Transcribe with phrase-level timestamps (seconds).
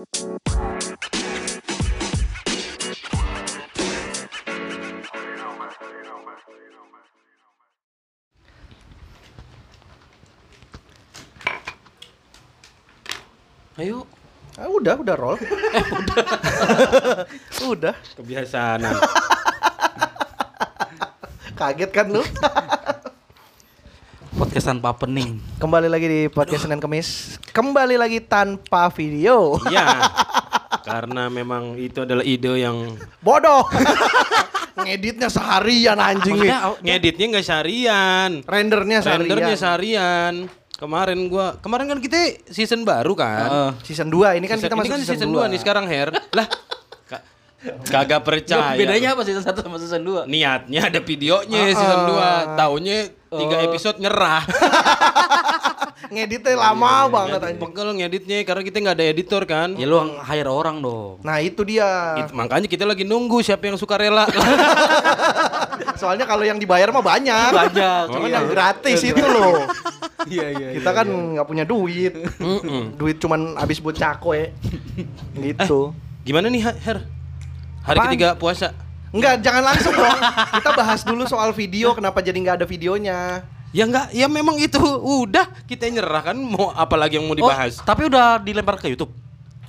[0.00, 0.08] Ayo.
[14.56, 15.36] Ah, udah, udah roll.
[17.68, 17.92] udah.
[18.16, 18.80] Kebiasaan.
[21.60, 22.24] Kaget kan lu?
[24.32, 25.44] Podcast tanpa pening.
[25.60, 27.36] Kembali lagi di podcast Senin Kemis.
[27.50, 29.58] Kembali lagi tanpa video.
[29.66, 30.06] Iya.
[30.88, 33.66] Karena memang itu adalah ide yang Bodoh.
[34.80, 36.48] Ngeditnya seharian anjing nih.
[36.48, 38.30] Maksudnya, oh, ngeditnya nggak seharian.
[38.46, 39.28] Rendernya seharian.
[39.28, 40.34] Rendernya seharian.
[40.72, 42.16] Kemarin gua kemarin kan kita
[42.48, 43.44] season baru kan.
[43.44, 43.70] Heeh.
[43.84, 46.08] Season 2 ini kan kita ini masuk kan season, season 2 nih sekarang Her.
[46.38, 46.46] Lah
[47.04, 47.24] ka-
[47.84, 48.72] kagak percaya.
[48.72, 50.24] bedanya apa season 1 sama season 2?
[50.24, 52.40] Niatnya ada videonya Ah, season ah.
[52.48, 52.56] 2.
[52.56, 53.66] Taunya 3 Oh.
[53.68, 54.42] episode nyerah.
[56.10, 57.62] Ngeditnya lama banget anjing.
[57.62, 59.78] Pegel ngeditnya karena kita nggak ada editor kan.
[59.78, 61.22] Ya lu hire orang dong.
[61.22, 62.18] Nah, itu dia.
[62.18, 64.26] It- makanya kita lagi nunggu siapa yang suka rela.
[66.00, 67.50] Soalnya kalau yang dibayar mah banyak.
[67.54, 68.02] Banyak.
[68.10, 69.70] Cuma yang gratis itu loh.
[70.26, 70.68] Iya iya.
[70.76, 72.12] Kita kan nggak punya duit.
[72.98, 74.50] Duit cuman habis buat cakwe.
[75.38, 75.94] Gitu.
[76.26, 77.06] Gimana nih Her?
[77.80, 78.10] Hari Apaan?
[78.12, 78.74] ketiga puasa.
[79.10, 80.18] Enggak, jangan langsung dong.
[80.54, 83.42] Kita bahas dulu soal video, kenapa jadi nggak ada videonya.
[83.70, 87.78] Ya enggak, ya memang itu udah kita nyerah kan mau apa lagi yang mau dibahas.
[87.78, 89.14] Oh, tapi udah dilempar ke YouTube.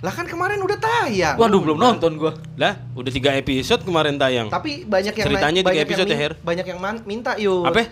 [0.02, 1.38] Lah kan kemarin udah tayang.
[1.38, 2.34] Waduh, belum nonton gua.
[2.58, 4.50] Lah, udah tiga episode kemarin tayang.
[4.50, 6.34] Tapi banyak yang Ceritanya banyak tiga yang episode ya, min- Her?
[6.42, 7.70] Banyak yang man- minta yuk.
[7.70, 7.86] Apa?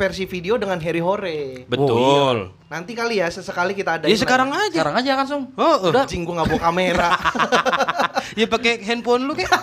[0.00, 1.68] Versi video dengan Harry Hore.
[1.68, 2.56] Betul.
[2.72, 4.08] Nanti kali ya sesekali kita ada.
[4.08, 4.72] Ya sekarang aja.
[4.72, 5.44] Sekarang aja kan, Sung.
[5.60, 7.10] Oh, Udah, anjing gua nggak bawa kamera.
[8.40, 9.52] ya pakai handphone lu kayak.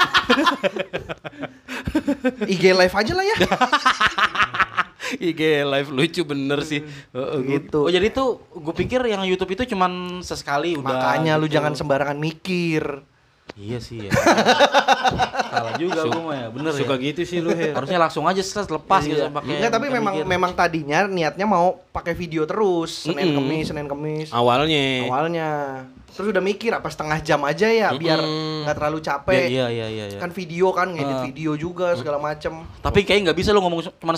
[2.54, 3.38] IG live aja lah ya.
[5.18, 6.84] IG live lucu bener sih.
[6.84, 7.80] Heeh, gua- gitu.
[7.84, 10.88] Oh, jadi tuh gue pikir yang YouTube itu cuman sesekali udah.
[10.90, 11.56] Makanya lu gitu.
[11.56, 12.84] jangan sembarangan mikir.
[13.54, 14.12] Iya sih ya.
[15.50, 17.10] Salah juga gue mah ya, bener Suka ya.
[17.10, 17.74] gitu sih lu Her.
[17.74, 19.32] Harusnya langsung aja set lepas gitu Iya.
[19.32, 19.54] pakai.
[19.56, 20.28] Enggak, tapi memang mikir.
[20.28, 23.38] memang tadinya niatnya mau pakai video terus, Senin Mm-mm.
[23.42, 24.30] Kemis, Senin Kemis.
[24.30, 25.08] Awalnya.
[25.08, 25.50] Awalnya.
[26.10, 28.66] Terus udah mikir apa setengah jam aja ya biar Mm-mm.
[28.66, 29.42] nggak terlalu Ya, capek.
[29.48, 30.20] iya iya iya iya.
[30.20, 31.24] Kan video kan, ngedit Ah.
[31.24, 34.14] video juga segala macem Tapi kayak nggak bisa lu ngomong cuma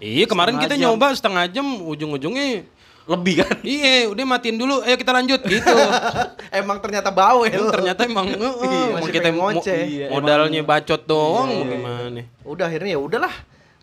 [0.00, 0.82] Iya, kemarin Setengah kita jam.
[0.88, 2.64] nyoba setengah jam ujung-ujungnya
[3.04, 3.54] lebih kan.
[3.60, 4.80] Iya, udah matiin dulu.
[4.80, 5.76] Ayo kita lanjut gitu.
[6.54, 7.48] Emang ternyata bawel.
[7.48, 9.80] Emang ternyata emang, heeh, Iya, emang masih kita mo- ngoceh.
[9.84, 12.20] Iya, modalnya bacot doang Iya, iya, gimana.
[12.42, 13.34] Udah akhirnya ya udahlah.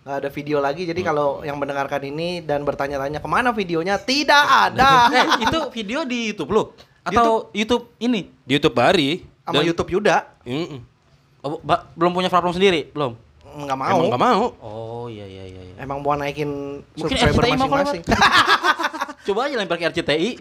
[0.01, 0.83] Nggak ada video lagi.
[0.83, 4.89] Jadi kalau yang mendengarkan ini dan bertanya-tanya ke mana videonya, tidak ada.
[5.13, 6.63] eh, itu video di YouTube lu
[7.03, 8.31] atau YouTube, ini?
[8.41, 10.79] Di YouTube Bari Sama dan- YouTube Yuda Mm-mm.
[11.39, 13.15] Oh, ba- belum punya platform sendiri, belum.
[13.65, 13.97] Nggak mau.
[13.97, 14.43] Emang gak mau.
[14.61, 15.61] Oh iya iya iya.
[15.63, 15.73] iya.
[15.81, 18.01] Emang mau naikin Mungkin subscriber masing-masing.
[19.27, 20.31] Coba aja lempar ke RCTI.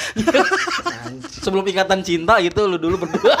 [1.44, 3.34] Sebelum ikatan cinta gitu lu dulu berdua.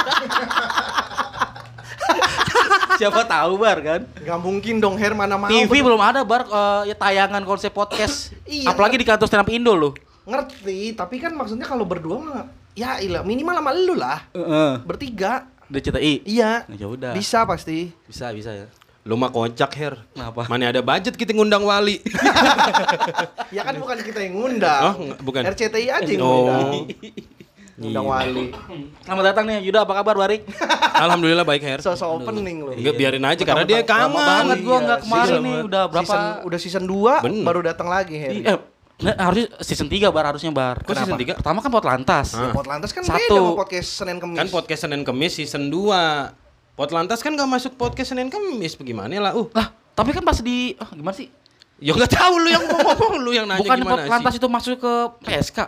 [3.00, 4.00] Siapa tahu bar kan?
[4.20, 5.48] Gak mungkin dong Her mana mau.
[5.48, 8.36] TV bener- belum ada bar eh, ya tayangan konsep podcast.
[8.44, 8.68] Iya.
[8.68, 9.96] Apalagi di kantor stand up Indo lu.
[10.28, 12.44] Ngerti, tapi kan maksudnya kalau berdua mah
[12.76, 14.20] ya ilah minimal sama lu lah.
[14.36, 14.84] Heeh.
[14.84, 15.48] Bertiga.
[15.70, 16.12] Di RCTI.
[16.26, 16.66] Iya.
[16.68, 17.12] Ya udah.
[17.12, 17.94] Bisa pasti.
[18.04, 18.66] Bisa bisa ya.
[19.00, 19.94] Lu mah kocak, Her.
[20.10, 20.44] Kenapa?
[20.44, 22.02] Mana ada budget kita ngundang wali.
[23.50, 24.82] Ya kan bukan kita yang ngundang.
[24.84, 25.42] Oh, bukan.
[25.44, 26.30] RCTI aja yang Oh.
[26.44, 26.86] ngundang.
[27.80, 28.12] Ngundang Iya.
[28.12, 28.44] wali.
[29.00, 30.44] Selamat datang nih Yuda apa kabar Bari?
[31.00, 31.80] Alhamdulillah baik, Her.
[31.80, 32.76] Sosok opening loh.
[32.76, 34.20] Enggak biarin aja karena dia Lama kangen.
[34.20, 37.40] banget gua Iya, nggak kemarin nih udah berapa Season, udah season 2 Bener.
[37.42, 38.32] baru datang lagi Her.
[38.36, 38.58] Eh,
[39.00, 40.80] nah, harusnya season 3 bar harusnya bar.
[40.80, 41.34] Kok season tiga?
[41.34, 42.32] Pertama kan pot lantas.
[42.32, 42.50] Ah.
[42.50, 43.16] Pot lantas kan Satu.
[43.18, 44.36] beda sama podcast Senin Kemis.
[44.36, 46.76] Kan podcast Senin Kemis season 2.
[46.76, 49.32] Pot lantas kan gak masuk podcast Senin Kemis bagaimana lah.
[49.32, 51.28] Uh, Lah, tapi kan pas di ah, gimana sih?
[51.80, 54.40] ya nggak tahu lu yang ngomong lu yang nanya Bukan pot gimana lantas sih.
[54.40, 54.92] itu masuk ke
[55.24, 55.58] PSK.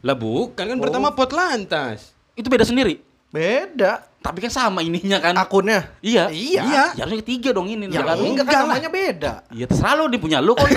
[0.00, 0.80] Lah bukan kan Oh.
[0.80, 2.16] pertama pot lantas.
[2.32, 3.04] Itu beda sendiri.
[3.28, 5.32] Beda Tapi kan sama ininya kan.
[5.32, 5.88] akunnya.
[6.04, 6.28] Iya.
[6.28, 6.62] Iya.
[6.92, 7.88] Ya harusnya ketiga dong ini.
[7.88, 8.20] Ya kan?
[8.20, 9.32] enggak kan namanya beda.
[9.48, 10.68] Iya terserah lu dia punya lu kok.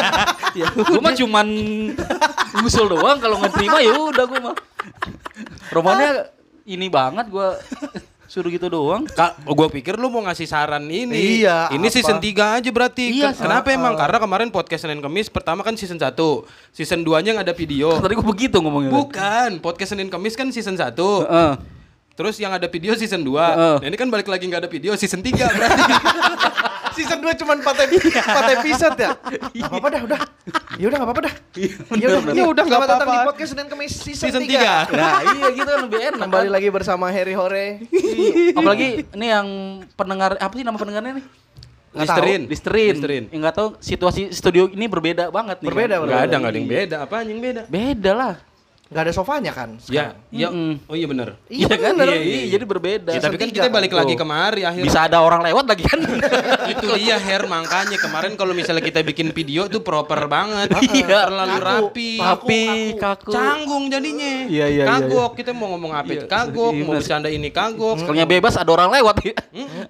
[0.58, 1.46] ya, gua mah cuman
[2.62, 4.54] ngusul doang kalau nggak terima ya udah gua mah.
[5.74, 6.30] Romannya
[6.64, 7.58] ini banget gua
[8.24, 9.04] suruh gitu doang.
[9.04, 11.42] Kak, gua pikir lu mau ngasih saran ini.
[11.42, 11.94] Iya, Ini apa?
[11.94, 13.04] season 3 aja berarti.
[13.20, 13.94] Iya, Ken- Kenapa ah, emang?
[13.94, 14.00] ah.
[14.00, 16.14] Karena kemarin podcast Senin Kemis pertama kan season 1.
[16.70, 17.94] Season 2-nya nggak ada video.
[17.98, 18.90] Tadi gua begitu ngomongnya.
[18.90, 20.94] Bukan, podcast Senin Kemis kan season 1.
[20.94, 21.52] Heeh.
[22.14, 23.34] Terus yang ada video season 2.
[23.34, 23.76] Heeh.
[23.82, 25.82] Nah, ini kan balik lagi nggak ada video season 3 berarti.
[26.94, 29.10] Season 2 cuma 4 episode, 4 episode ya?
[29.18, 30.20] Gak apa-apa dah, udah.
[30.78, 31.34] Ya udah gak apa-apa dah.
[31.98, 33.30] Ya udah, Ya udah, nggak Selamat datang di apa-apa.
[33.34, 34.94] podcast Senin Kemis season, season 3.
[34.94, 34.94] 3.
[34.94, 36.18] Nah, iya gitu kan lebih enak.
[36.22, 36.54] Kembali kan?
[36.54, 37.82] lagi bersama Harry Hore.
[37.90, 38.54] Iya.
[38.54, 39.46] Apalagi ini yang
[39.98, 41.26] pendengar apa sih nama pendengarnya nih?
[41.94, 42.40] Listerin.
[42.46, 42.94] Listerin.
[42.94, 43.24] Listerin.
[43.34, 45.66] Yang nggak tahu situasi studio ini berbeda banget nih.
[45.66, 46.02] Berbeda, kan?
[46.06, 46.14] berbeda.
[46.14, 46.96] Enggak ada, enggak ada yang beda.
[47.02, 47.62] Apa yang beda?
[47.66, 48.34] Beda lah.
[48.94, 49.74] Nggak ada sofanya kan?
[49.90, 50.14] Ya, sekarang?
[50.30, 50.48] ya.
[50.54, 50.86] Mm-mm.
[50.86, 51.28] Oh iya bener.
[51.50, 51.98] Iya, kan?
[51.98, 52.14] bener.
[52.14, 53.10] Iya, iya, jadi berbeda.
[53.10, 54.06] Ya, tapi kan kita balik kan?
[54.06, 54.86] lagi kemari akhirnya.
[54.86, 55.98] Bisa ada orang lewat lagi kan?
[56.78, 60.70] itu dia Her makanya kemarin kalau misalnya kita bikin video tuh proper banget.
[60.94, 61.26] Iya.
[61.26, 61.66] Terlalu Kaku.
[61.66, 62.10] rapi.
[62.22, 62.62] Tapi
[62.94, 63.30] kaku.
[63.34, 64.46] Canggung jadinya.
[64.46, 65.30] Iya, iya, iya, Kagok.
[65.42, 67.98] Kita mau ngomong apa itu kagok, Iya, mau bercanda ini kagok.
[67.98, 69.34] Sekalinya bebas ada orang lewat ya.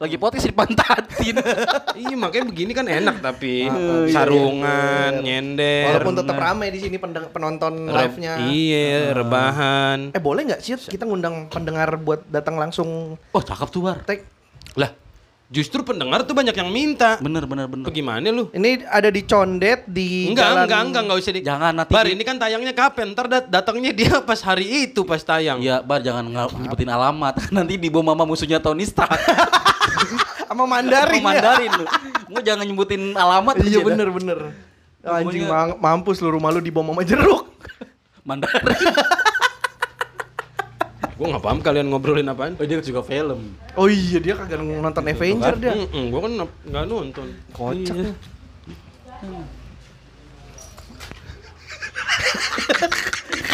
[0.01, 1.37] Lagi podcast dipantatin.
[2.09, 5.93] iya makanya begini kan enak tapi iya, sarungan, nyender.
[5.93, 8.41] Walaupun tetap ramai di sini penonton live-nya.
[8.49, 9.99] Iya, rebahan.
[10.11, 13.99] Eh boleh nggak sih kita ngundang pendengar buat datang langsung Oh, cakep tuh, Bar.
[14.03, 14.23] tag?
[14.75, 14.91] Lah,
[15.47, 17.17] justru pendengar tuh banyak yang minta.
[17.19, 17.85] Bener, bener, bener.
[17.85, 18.51] Bagaimana lu?
[18.51, 21.41] Ini ada di Condet di Enggak, jalan enggak, enggak, enggak usah di.
[21.41, 23.07] Jangan nanti Bar, ini kan tayangnya kapan?
[23.13, 25.59] Ntar dat- datangnya dia pas hari itu pas tayang.
[25.59, 27.35] Iya, Bar jangan nyebutin alamat.
[27.55, 29.15] Nanti di bom mama musuhnya Tony Stark.
[30.49, 31.19] sama Mandarin.
[31.19, 31.87] Sama Mandarin lu.
[32.27, 33.85] Mau jangan nyebutin alamat Iya aja dah.
[33.87, 34.39] bener bener.
[35.05, 35.45] Anjing
[35.77, 37.54] mampus lu rumah lu dibom sama jeruk.
[38.25, 38.65] Mandarin.
[41.15, 42.59] Gue nggak paham kalian ngobrolin apaan.
[42.59, 43.55] Oh, dia juga film.
[43.79, 45.71] Oh iya dia kagak nonton Avenger dia.
[45.71, 47.27] Mm gue kan nggak- nonton.
[47.55, 47.95] Kocak.
[47.95, 48.11] lu.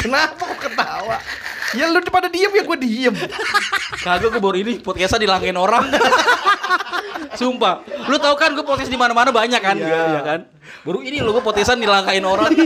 [0.00, 1.16] Kenapa kok ketawa?
[1.76, 3.14] Ya lu pada diem ya gue diem.
[4.00, 5.84] Kagak gue baru ini podcastnya dilangkain orang.
[7.37, 7.84] Sumpah.
[8.08, 9.76] Lu tau kan gue podcast di mana-mana banyak kan?
[9.76, 10.00] Iya.
[10.16, 10.40] Iya kan?
[10.88, 12.56] Baru ini lo gue podcastan dilangkain orang.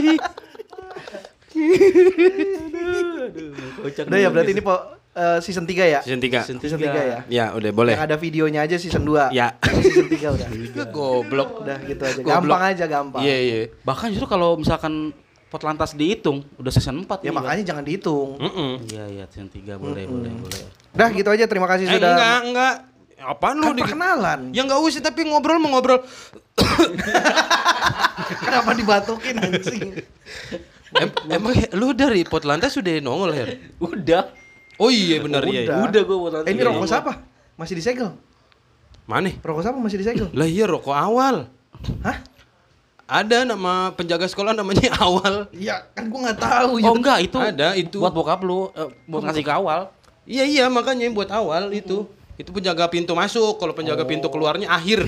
[3.77, 4.75] Kocak Udah ya berarti ini po,
[5.11, 5.99] eh, season 3 ya?
[6.01, 6.43] Season 3.
[6.43, 7.19] Season Season 3 ya?
[7.27, 7.93] Ya, udah boleh.
[7.95, 9.31] Yang ada videonya aja season 2.
[9.31, 9.55] Ya.
[9.61, 10.47] season 3 udah.
[10.95, 11.63] Goblok.
[11.63, 12.19] Udah gitu aja.
[12.19, 12.31] Goblok.
[12.51, 13.21] Gampang aja gampang.
[13.23, 13.55] Iya, iya.
[13.81, 15.15] Bahkan justru kalau misalkan
[15.45, 18.35] Potlantas dihitung udah season 4 Ya nih, makanya jangan dihitung.
[18.35, 18.71] Mm-mm.
[18.75, 18.91] Bang.
[18.91, 20.61] Iya iya season 3 boleh boleh boleh.
[20.91, 22.11] Udah gitu aja terima kasih Eh, sudah.
[22.11, 22.73] enggak, enggak.
[23.15, 23.63] Apaan lu?
[23.63, 24.39] Kan di- perkenalan.
[24.51, 26.03] Ya enggak usah tapi ngobrol mau ngobrol.
[28.43, 29.95] Kenapa dibatukin anjing?
[30.95, 33.49] Em- emang lu dari Potlantas sudah nongol, Her?
[33.79, 34.31] Udah.
[34.75, 35.67] Oh iya benar iya.
[35.67, 35.77] Udah.
[35.87, 36.47] Udah gue Potlantas.
[36.47, 37.11] Eh, ini rokok siapa?
[37.55, 38.09] Masih disegel?
[39.07, 39.31] Mana?
[39.39, 40.27] Rokok siapa masih disegel?
[40.31, 41.47] Lah iya rokok awal.
[42.03, 42.17] Hah?
[43.05, 45.45] Ada nama penjaga sekolah namanya Awal.
[45.53, 46.71] Iya, kan gua nggak tahu.
[46.81, 47.37] Oh enggak itu.
[47.37, 48.01] Ada, itu.
[48.01, 49.93] Buat bokap lu eh, buat ngasih ke awal.
[50.25, 52.09] Iya iya makanya buat awal itu.
[52.35, 55.05] Itu penjaga pintu masuk, kalau penjaga pintu keluarnya akhir.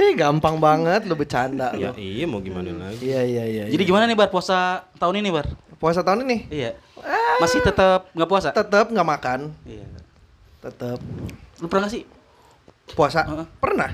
[0.00, 2.00] Eh, gampang banget lu bercanda ya lu.
[2.00, 3.04] iya mau gimana lagi?
[3.04, 3.64] Iya, iya, iya.
[3.68, 5.44] Jadi gimana nih Bar puasa tahun ini Bar?
[5.76, 6.72] puasa tahun ini Iya.
[7.36, 8.48] Masih tetap nggak puasa?
[8.50, 9.84] tetap nggak makan, Iya.
[10.60, 10.98] tetap
[11.56, 12.04] Lu pernah gak sih?
[12.90, 13.22] puasa.
[13.22, 13.46] Heeh.
[13.56, 13.90] Pernah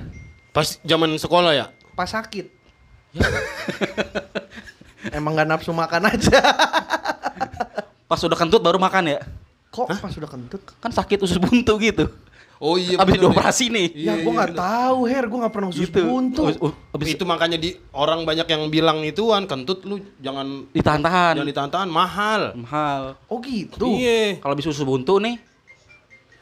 [0.50, 1.66] Pas zaman sekolah ya?
[1.92, 2.46] pas sakit.
[5.12, 6.38] Emang nggak nafsu makan aja.
[8.06, 9.20] Pas udah kentut baru makan ya?
[9.68, 10.62] Kok pas udah kentut?
[10.78, 12.06] Kan sakit usus buntu gitu.
[12.56, 12.96] Oh iya.
[12.96, 13.86] Abis dioperasi nih.
[13.92, 15.24] Iya, ya gua nggak tahu, Her.
[15.26, 16.00] Gua nggak pernah usus Gitu.
[16.00, 16.42] buntu.
[16.90, 21.36] Abis Itu makanya di orang banyak yang bilang ituan kentut lu jangan ditahan-tahan.
[21.36, 22.42] jangan ditahan mahal.
[22.54, 23.20] Mahal.
[23.26, 23.92] Oh gitu.
[23.92, 24.40] Iya.
[24.40, 25.36] Kalau habis usus buntu nih,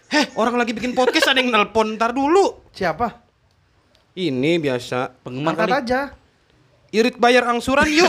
[0.06, 2.62] Heh, orang lagi bikin podcast ada yang nelpon ntar dulu.
[2.70, 3.18] Siapa?
[4.14, 5.10] Ini biasa.
[5.20, 5.74] penggemar Angkat kali.
[5.82, 6.00] aja.
[6.88, 8.06] Irit bayar angsuran yuk.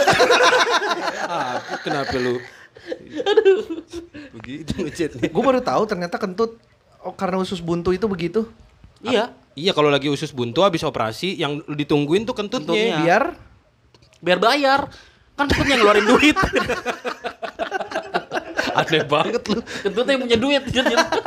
[1.26, 2.38] Apa kenapa lu?
[4.32, 5.26] Begitu ngechatnya.
[5.28, 6.62] Gue baru tahu ternyata kentut
[7.06, 8.50] oh, karena usus buntu itu begitu.
[9.06, 9.30] Iya.
[9.56, 12.74] Iya kalau lagi usus buntu habis operasi yang ditungguin tuh kentutnya.
[12.76, 12.98] Kentutnya.
[13.06, 13.24] Biar
[14.20, 14.80] Biar bayar.
[15.38, 16.36] Kan kentutnya ngeluarin duit.
[18.76, 19.60] Aneh banget lu.
[19.64, 20.62] Kentutnya yang punya duit.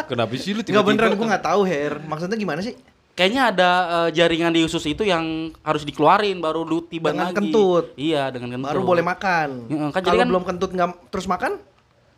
[0.05, 2.03] Kenapa sih lu nggak beneran gue nggak tahu Her.
[2.05, 2.77] Maksudnya gimana sih?
[3.17, 3.71] Kayaknya ada
[4.07, 7.37] eh, jaringan di usus itu yang harus dikeluarin baru lu tiba Dengan lagi.
[7.41, 7.85] kentut.
[7.99, 8.71] Iya, dengan kentut.
[8.71, 9.49] Baru boleh makan.
[9.67, 11.53] Heeh, kan jadi Kalau kan- belum kentut nggak terus makan?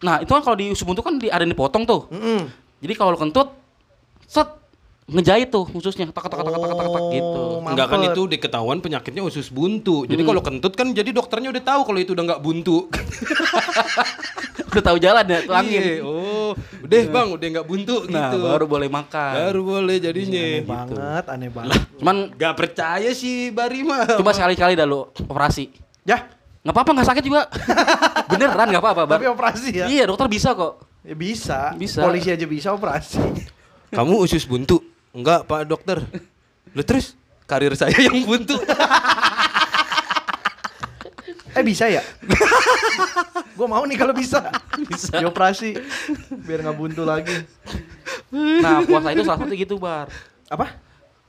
[0.01, 2.09] Nah, itu kan kalau di usus buntu kan di, ada yang dipotong tuh.
[2.13, 2.49] Mm-mm.
[2.81, 3.49] Jadi kalau lu kentut,
[4.31, 4.47] set
[5.11, 7.43] ngejahit tuh ususnya, tak tak tak tak tak tak tak gitu.
[7.59, 8.15] Oh, Enggak kan mampet.
[8.15, 10.07] itu diketahuan penyakitnya usus buntu.
[10.07, 12.87] Jadi kalau kentut kan jadi dokternya udah tahu kalau itu udah nggak buntu.
[14.71, 15.83] Udah tahu jalan ya, tuh angin.
[15.83, 18.39] Iya, Oh, udah bang, udah nggak buntu Nah, gitu.
[18.45, 19.33] baru boleh makan.
[19.35, 20.39] Baru boleh jadinya.
[20.39, 21.81] Aneh banget, aneh banget.
[21.99, 24.07] Cuman Gak percaya sih Barima.
[24.07, 25.75] coba sekali-kali dah lu operasi.
[26.07, 27.43] Ya, Nggak apa-apa, nggak sakit juga.
[28.31, 29.87] Beneran nggak apa-apa, tapi operasi ya?
[29.89, 30.87] Iya, dokter bisa kok.
[31.03, 31.75] Ya bisa.
[31.75, 32.07] Bisa.
[32.07, 33.19] Polisi aja bisa operasi.
[33.91, 34.79] Kamu usus buntu?
[35.11, 35.99] Enggak, Pak Dokter.
[36.71, 37.19] Lu terus
[37.51, 38.55] karir saya yang buntu.
[41.51, 41.99] Eh bisa ya?
[43.59, 44.55] gue mau nih kalau bisa.
[44.87, 45.19] Bisa.
[45.19, 45.75] Dioperasi
[46.47, 47.35] biar nggak buntu lagi.
[48.31, 50.07] Nah, puasa itu salah satu gitu, Bar.
[50.47, 50.79] Apa?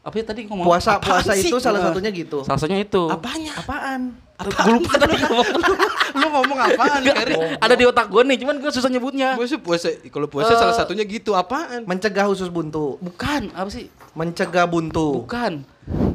[0.01, 0.65] Apa ya tadi ngomong?
[0.65, 1.49] Puasa puasa sih?
[1.49, 2.45] itu salah satunya gitu.
[2.45, 3.09] Salah satunya itu.
[3.09, 3.53] Apanya?
[3.57, 4.13] Apaan?
[4.43, 5.47] Gue lupa tadi ngomong.
[6.17, 7.33] Lu ngomong apaan, Kari?
[7.57, 9.33] Ada di otak gue nih, cuman gue susah nyebutnya.
[9.33, 10.57] Puasa puasa kalau puasa Eh.
[10.57, 11.83] salah satunya gitu apaan?
[11.83, 12.99] Mencegah usus buntu.
[12.99, 13.87] Bukan, apa sih?
[14.11, 15.21] Mencegah buntu.
[15.21, 15.63] Bukan.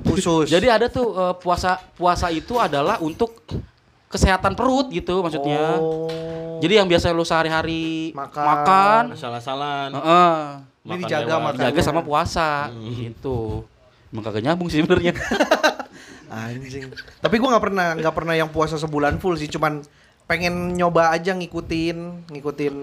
[0.07, 0.47] Usus.
[0.55, 3.41] Jadi ada tuh eh, puasa puasa itu adalah untuk
[4.07, 5.77] kesehatan perut gitu maksudnya.
[5.77, 6.07] Oh.
[6.57, 8.45] Jadi yang biasa lu sehari-hari Makan.
[8.45, 9.91] makan, Asal-asalan.
[9.93, 10.37] heeh,
[10.79, 11.43] Ini Makan dijaga lewat.
[11.43, 11.63] makan.
[11.63, 12.49] jaga sama puasa
[12.95, 13.67] gitu.
[14.09, 15.13] Emang kagak nyambung sih sebenarnya.
[16.31, 16.91] Anjing.
[17.21, 19.85] Tapi gua nggak pernah nggak pernah yang puasa sebulan full sih, cuman
[20.27, 22.75] pengen nyoba aja ngikutin ngikutin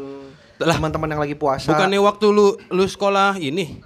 [0.63, 0.79] Lah.
[0.79, 1.67] teman-teman yang lagi puasa.
[1.75, 3.83] Bukannya waktu lu lu sekolah ini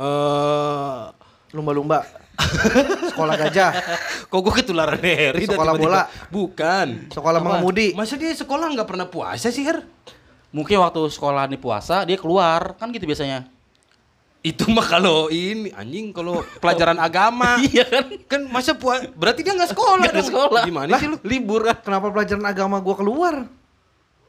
[0.00, 1.00] eh
[1.54, 2.02] lumba-lumba.
[3.12, 3.70] Sekolah gajah,
[4.32, 5.76] kok gue ketularan dah Sekolah tiba-tiba.
[5.76, 6.02] bola.
[6.32, 7.12] Bukan.
[7.12, 7.92] sekolah mengemudi.
[7.92, 9.84] Masa dia sekolah nggak pernah puasa sih, Her?
[10.48, 13.44] Mungkin waktu sekolah nih puasa dia keluar, kan gitu biasanya.
[14.40, 17.60] Itu mah kalau ini anjing kalau pelajaran agama.
[17.60, 18.04] Iya kan?
[18.24, 20.24] kan masa puasa berarti dia nggak sekolah dong.
[20.24, 20.62] sekolah.
[20.64, 21.16] Gimana sih lu?
[21.20, 21.76] Libur kan?
[21.84, 23.34] Kenapa pelajaran agama gua keluar?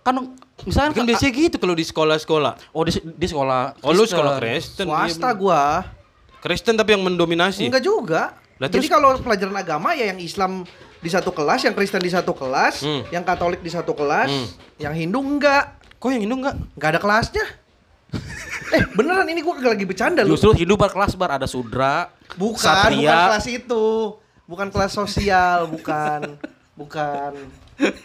[0.02, 2.54] Kan misalnya Kan biasanya gitu kalau di sekolah-sekolah.
[2.74, 3.80] Oh di, di sekolah.
[3.80, 4.12] Oh lu Kristen.
[4.12, 4.86] sekolah Kristen.
[4.86, 5.38] Swasta iya.
[5.38, 5.62] gua.
[6.42, 7.70] Kristen tapi yang mendominasi.
[7.70, 8.22] Enggak juga.
[8.58, 10.66] Lah, Jadi kalau pelajaran agama ya yang Islam
[11.02, 13.02] di satu kelas, yang Kristen di satu kelas, Hmm.
[13.10, 14.46] yang Katolik di satu kelas, Hmm.
[14.78, 15.82] yang Hindu enggak.
[15.98, 16.56] Kok yang Hindu enggak?
[16.76, 17.46] Enggak ada kelasnya.
[18.76, 20.36] eh, beneran ini kagak lagi bercanda lu.
[20.36, 23.00] Justru hidup berkelas bar ada sudra, Bukan, satria.
[23.00, 23.86] bukan kelas itu.
[24.46, 26.36] Bukan kelas sosial, bukan.
[26.76, 27.32] bukan.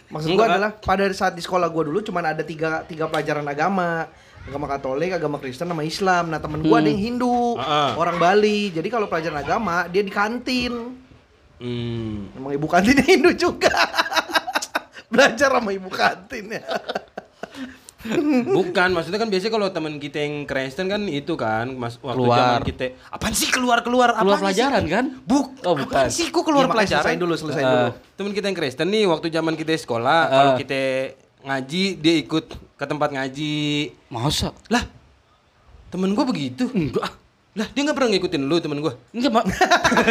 [0.08, 0.50] Maksud gua Enggak.
[0.56, 4.06] adalah pada saat di sekolah gua dulu cuman ada tiga, tiga pelajaran agama.
[4.46, 6.30] Agama Katolik, agama Kristen, sama Islam.
[6.30, 7.90] Nah temen gua ada yang Hindu, Ah, ah.
[7.98, 8.70] orang Bali.
[8.70, 10.94] Jadi kalau pelajaran agama dia di kantin.
[11.58, 12.30] Hmm.
[12.30, 13.74] Emang ibu kantin Hindu juga.
[15.12, 16.62] Belajar sama ibu kantin ya.
[18.48, 22.38] Bukan, maksudnya kan biasanya kalau teman kita yang Kristen kan itu kan mas waktu Keluar.
[22.56, 24.90] zaman kita apaan sih keluar keluar Keluar apaan pelajaran sih?
[24.90, 25.04] kan?
[25.22, 25.94] Buk, Oh, bukan.
[25.98, 27.04] apaan sih kok keluar makanya pelajaran?
[27.04, 27.68] Selesai dulu, selesai Ah.
[27.68, 27.86] dulu.
[28.14, 30.30] Temen kita yang Kristen nih waktu zaman kita sekolah Ah.
[30.30, 30.80] kalau kita
[31.42, 32.44] ngaji dia ikut
[32.74, 33.54] ke tempat ngaji.
[34.08, 34.50] Masa?
[34.66, 34.82] Lah,
[35.88, 36.66] temen gua begitu.
[36.68, 37.06] Enggak.
[37.52, 38.92] Lah, dia nggak pernah ngikutin lu temen gua.
[39.10, 39.44] Enggak, Mak.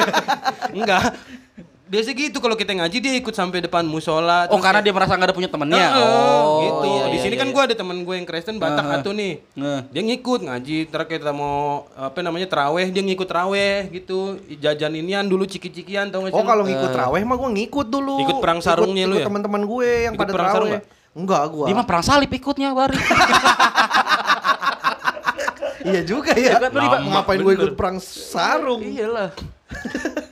[0.78, 1.04] Enggak.
[1.86, 4.50] Biasa gitu kalau kita ngaji dia ikut sampai depan musola.
[4.50, 5.86] Oh, terus karena dia merasa nggak ada punya temennya.
[5.94, 6.88] Heeh, oh, gitu.
[6.90, 7.54] iya, di sini iya, kan iya.
[7.54, 9.34] gua ada temen gue yang Kristen Batak atau nih.
[9.54, 9.80] Heeh.
[9.94, 14.42] Dia ngikut ngaji, ntar kita mau apa namanya teraweh, dia ngikut teraweh gitu.
[14.58, 16.42] Jajan inian dulu ciki-cikian tau gak sih?
[16.42, 18.18] Oh kalau ngikut raweh mah gua ngikut dulu.
[18.26, 19.28] Ikut perang sarungnya ikut, lu ikut ya?
[19.30, 20.82] teman-teman gue yang Ikut pada perang sarung raweh.
[21.14, 21.66] Enggak gua.
[21.70, 22.98] Dia mah perang salib ikutnya baru.
[25.86, 26.58] Iya juga ya.
[26.58, 28.82] Ya kan, Ngapain gue ikut perang sarung?
[28.82, 29.30] Iyalah.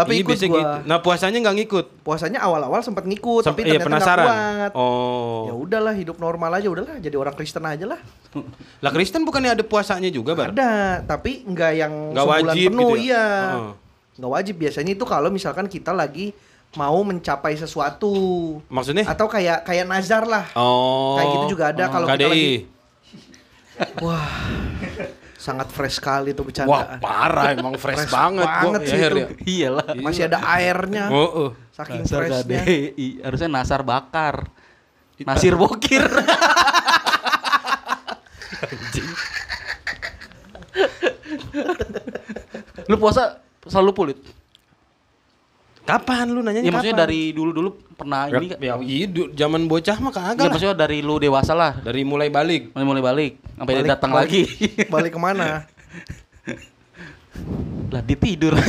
[0.00, 0.44] Tapi Iya, ikut gua.
[0.50, 0.60] gitu.
[0.84, 1.86] Nah puasanya nggak ngikut.
[2.00, 4.26] Puasanya awal-awal sempat ngikut, Sampai tapi iya, ternyata nggak penasaran.
[4.26, 4.72] kuat.
[4.74, 5.40] Oh.
[5.44, 8.00] Ya udahlah hidup normal aja udahlah jadi orang Kristen aja lah.
[8.80, 10.50] Lah Kristen bukannya ada puasanya juga, Bar?
[10.50, 13.04] Ada, tapi nggak yang Nggak sebulan wajib penuh gitu ya?
[13.04, 13.26] iya.
[14.16, 16.32] Nggak wajib biasanya itu kalau misalkan kita lagi
[16.70, 18.14] mau mencapai sesuatu
[18.66, 19.02] Maksudnya?
[19.04, 20.46] atau kayak kayak nazar lah.
[20.54, 21.16] Oh.
[21.16, 22.70] Kayak gitu juga ada kalau kita lagi
[23.98, 24.28] Wah.
[25.40, 26.98] Sangat fresh sekali tuh Wah, bercandaan.
[27.00, 28.44] parah emang fresh, Fresh banget.
[28.44, 29.16] banget Gua- sih itu.
[29.16, 29.26] ya.
[29.40, 29.86] Iyalah.
[29.96, 31.04] Masih ada airnya.
[31.08, 31.50] Oh, oh.
[31.72, 32.60] Saking Nasar freshnya.
[32.60, 33.08] KDI.
[33.24, 34.36] Harusnya nasar bakar.
[35.18, 36.04] Nasir bokir.
[42.88, 44.18] Lu puasa selalu pulit?
[45.90, 46.60] Kapan lu nanya?
[46.60, 50.52] Ya maksudnya dari dulu-dulu pernah ini ya, iya, zaman bocah mah kagak Enggak lah.
[50.54, 51.74] maksudnya dari lu dewasa lah.
[51.76, 52.70] Dari mulai balik.
[52.72, 54.42] Mulai mulai balik sampai dia Balik- datang balik- lagi.
[54.94, 55.46] Balik ke mana?
[57.92, 58.54] lah dia tidur.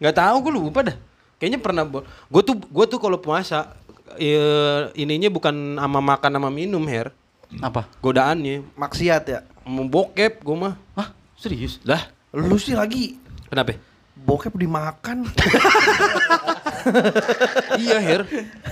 [0.00, 0.96] Nggak tahu gue lupa dah.
[1.36, 3.72] Kayaknya pernah gue tuh gue tuh kalau puasa
[4.16, 7.14] eh, ininya bukan sama makan sama minum her
[7.58, 7.88] Apa?
[7.98, 9.40] godaannya Maksiat ya.
[9.64, 11.14] mau bokep gue mah Hah?
[11.34, 11.80] Serius?
[11.82, 13.16] lah Lu sih lagi
[13.48, 13.74] kenapa
[14.20, 15.24] bokep dimakan.
[17.78, 18.22] iya her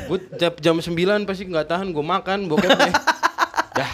[0.06, 0.88] gue jam, jam 9
[1.22, 2.92] pasti nggak tahan gue makan bokepnya
[3.70, 3.90] dah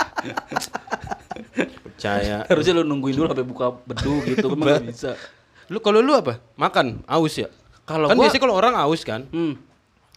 [1.84, 5.18] percaya Harusnya lu nungguin dulu sampai buka bedu gitu kan bisa.
[5.66, 7.49] lu kalau lu apa makan aus ya
[7.82, 9.58] Kalau kan gua- biasanya kalau orang aus kan Hmm.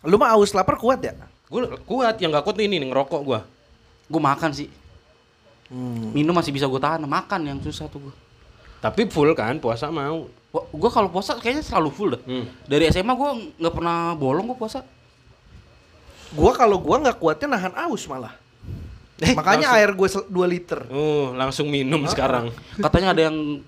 [0.06, 1.17] Lu mah aus lapar kuat ya?
[1.44, 3.39] gue kuat yang gak kuat ini nih ngerokok gue
[4.08, 4.70] Gue makan sih.
[5.67, 6.13] Hmm.
[6.13, 8.15] Minum masih bisa gue tahan, makan yang susah tuh gue.
[8.80, 12.22] Tapi full kan puasa mau Gue kalau puasa kayaknya selalu full dah.
[12.26, 12.46] Hmm.
[12.66, 13.30] Dari SMA gue
[13.62, 14.82] nggak pernah bolong gue puasa.
[16.34, 18.36] Gua kalau gua nggak kuatnya nahan aus malah.
[19.18, 20.80] Eh, Makanya langsung- air gue 2 liter.
[20.92, 22.52] Oh, langsung minum sekarang.
[22.78, 23.64] Katanya ada yang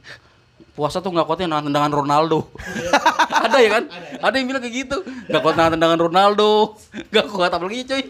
[0.75, 2.51] puasa tuh nggak kuatnya nahan tendangan Ronaldo.
[3.46, 3.84] ada ya kan?
[4.20, 4.98] Ada yang bilang kayak gitu.
[5.32, 6.75] Nggak kuat nahan tendangan Ronaldo.
[7.10, 8.04] Nggak kuat apalagi cuy.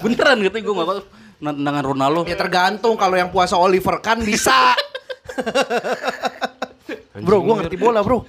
[0.00, 0.98] Beneran gitu gue nggak kuat
[1.42, 2.20] nahan tendangan Ronaldo.
[2.24, 4.72] Ya tergantung kalau yang puasa Oliver kan bisa.
[7.26, 8.24] bro, gua ngerti bola, Bro.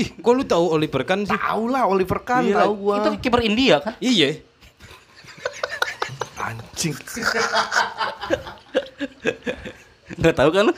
[0.00, 1.36] Ih, kok lu tahu Oliver kan sih?
[1.36, 2.96] Tahu lah Oliver kan, Iya, tahu gua.
[3.04, 3.94] Itu kiper India kan?
[4.00, 4.40] Iya.
[6.42, 6.96] anjing.
[10.18, 10.74] Nggak tahu kan lu?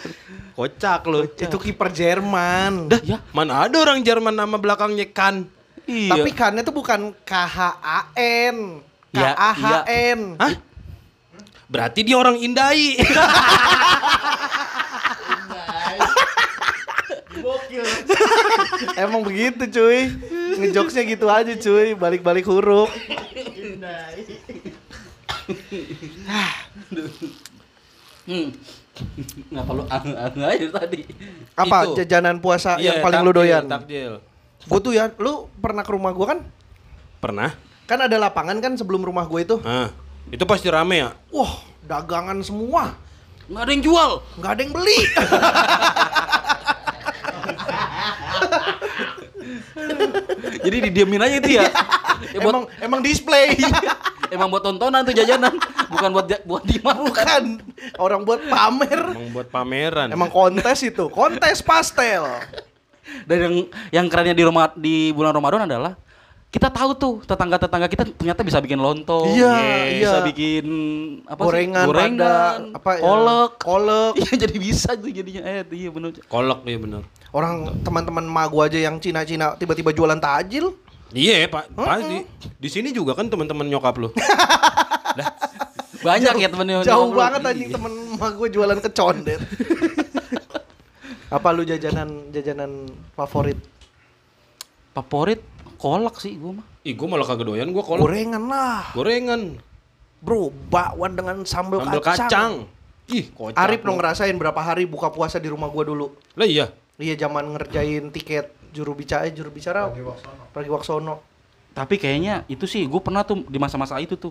[0.55, 1.27] Kocak lu.
[1.27, 2.93] Itu kiper Jerman.
[2.93, 3.19] Dah ya.
[3.33, 5.49] Mana ada orang Jerman nama belakangnya kan?
[5.89, 6.17] Iya.
[6.17, 8.01] Tapi kannya tuh bukan K H A
[8.49, 8.81] N.
[9.11, 10.37] K Ya, A H N.
[10.39, 10.55] Hah?
[11.69, 12.95] Berarti dia orang Indai.
[19.05, 20.11] Emang begitu cuy.
[20.59, 22.91] Ngejokesnya gitu aja cuy, balik-balik huruf.
[28.25, 28.49] Hmm.
[29.53, 31.05] Ngapa lu aneh aja tadi?
[31.59, 31.93] Apa Itu.
[32.01, 33.65] jajanan puasa Iya, yang paling lu takjil, doyan?
[33.67, 34.13] Takjil.
[34.65, 36.39] Gue tuh ya, lu pernah ke rumah gua kan?
[37.21, 37.53] Pernah?
[37.85, 39.57] Kan ada lapangan kan sebelum rumah gue itu.
[39.61, 39.93] Ah,
[40.33, 41.11] itu pasti rame ya?
[41.29, 42.97] Wah, dagangan semua.
[43.45, 44.11] Nggak ada yang jual.
[44.41, 44.99] nggak ada yang beli.
[50.75, 51.71] Jadi didiemin aja itu ya.
[52.35, 53.55] ya buat, emang emang display.
[54.35, 55.55] emang buat tontonan tuh jajanan,
[55.87, 57.05] bukan buat buat dimakan.
[57.07, 57.45] Bukan
[58.03, 59.03] orang buat pamer.
[59.15, 60.11] Emang buat pameran.
[60.11, 62.27] Emang kontes itu, kontes pastel.
[63.31, 63.55] Dan yang
[64.03, 65.95] yang kerennya di rumah di bulan Ramadan adalah
[66.51, 69.55] kita tahu tuh tetangga-tetangga kita ternyata bisa bikin lontong, Iya,
[69.91, 70.27] bisa iya.
[70.27, 70.67] bikin
[71.27, 71.91] apa gorengan, sih?
[71.91, 74.13] gorengan, pada, apa ya, kolek, kolek.
[74.19, 75.43] Iya jadi bisa tuh jadinya.
[75.47, 76.15] Eh iya benar.
[76.27, 77.03] Kolok dia bener.
[77.35, 80.71] Orang teman-teman ma gua aja yang Cina-Cina tiba-tiba jualan tajil.
[81.11, 81.75] Iya, Pak.
[81.75, 82.23] Pasti.
[82.63, 84.15] Di sini juga kan teman-teman nyokap lu.
[86.07, 86.87] Banyak ya temennya.
[86.87, 87.19] Jauh nyokap lu.
[87.19, 89.43] banget anjing temen ma gua jualan kecondet.
[91.37, 92.87] apa lu jajanan jajanan
[93.19, 93.59] favorit?
[94.95, 95.43] Favorit
[95.75, 96.67] kolak sih gua mah.
[96.87, 98.07] Ih, gua malah kagak doyan gua kolok.
[98.07, 98.95] Gorengan lah.
[98.95, 99.59] Gorengan.
[100.23, 102.31] Bro, bakwan dengan sambal, Sambal kacang.
[102.31, 102.53] kacang.
[103.11, 103.59] Ih, kocak.
[103.59, 106.15] Arif dong ngerasain berapa hari buka puasa di rumah gua dulu.
[106.39, 106.71] Lah iya.
[106.95, 109.91] Iya zaman ngerjain tiket juru bicara eh, juru bicara
[110.51, 111.19] Pergi Waksono.
[111.75, 114.31] Tapi kayaknya itu sih gue pernah tuh di masa-masa itu tuh.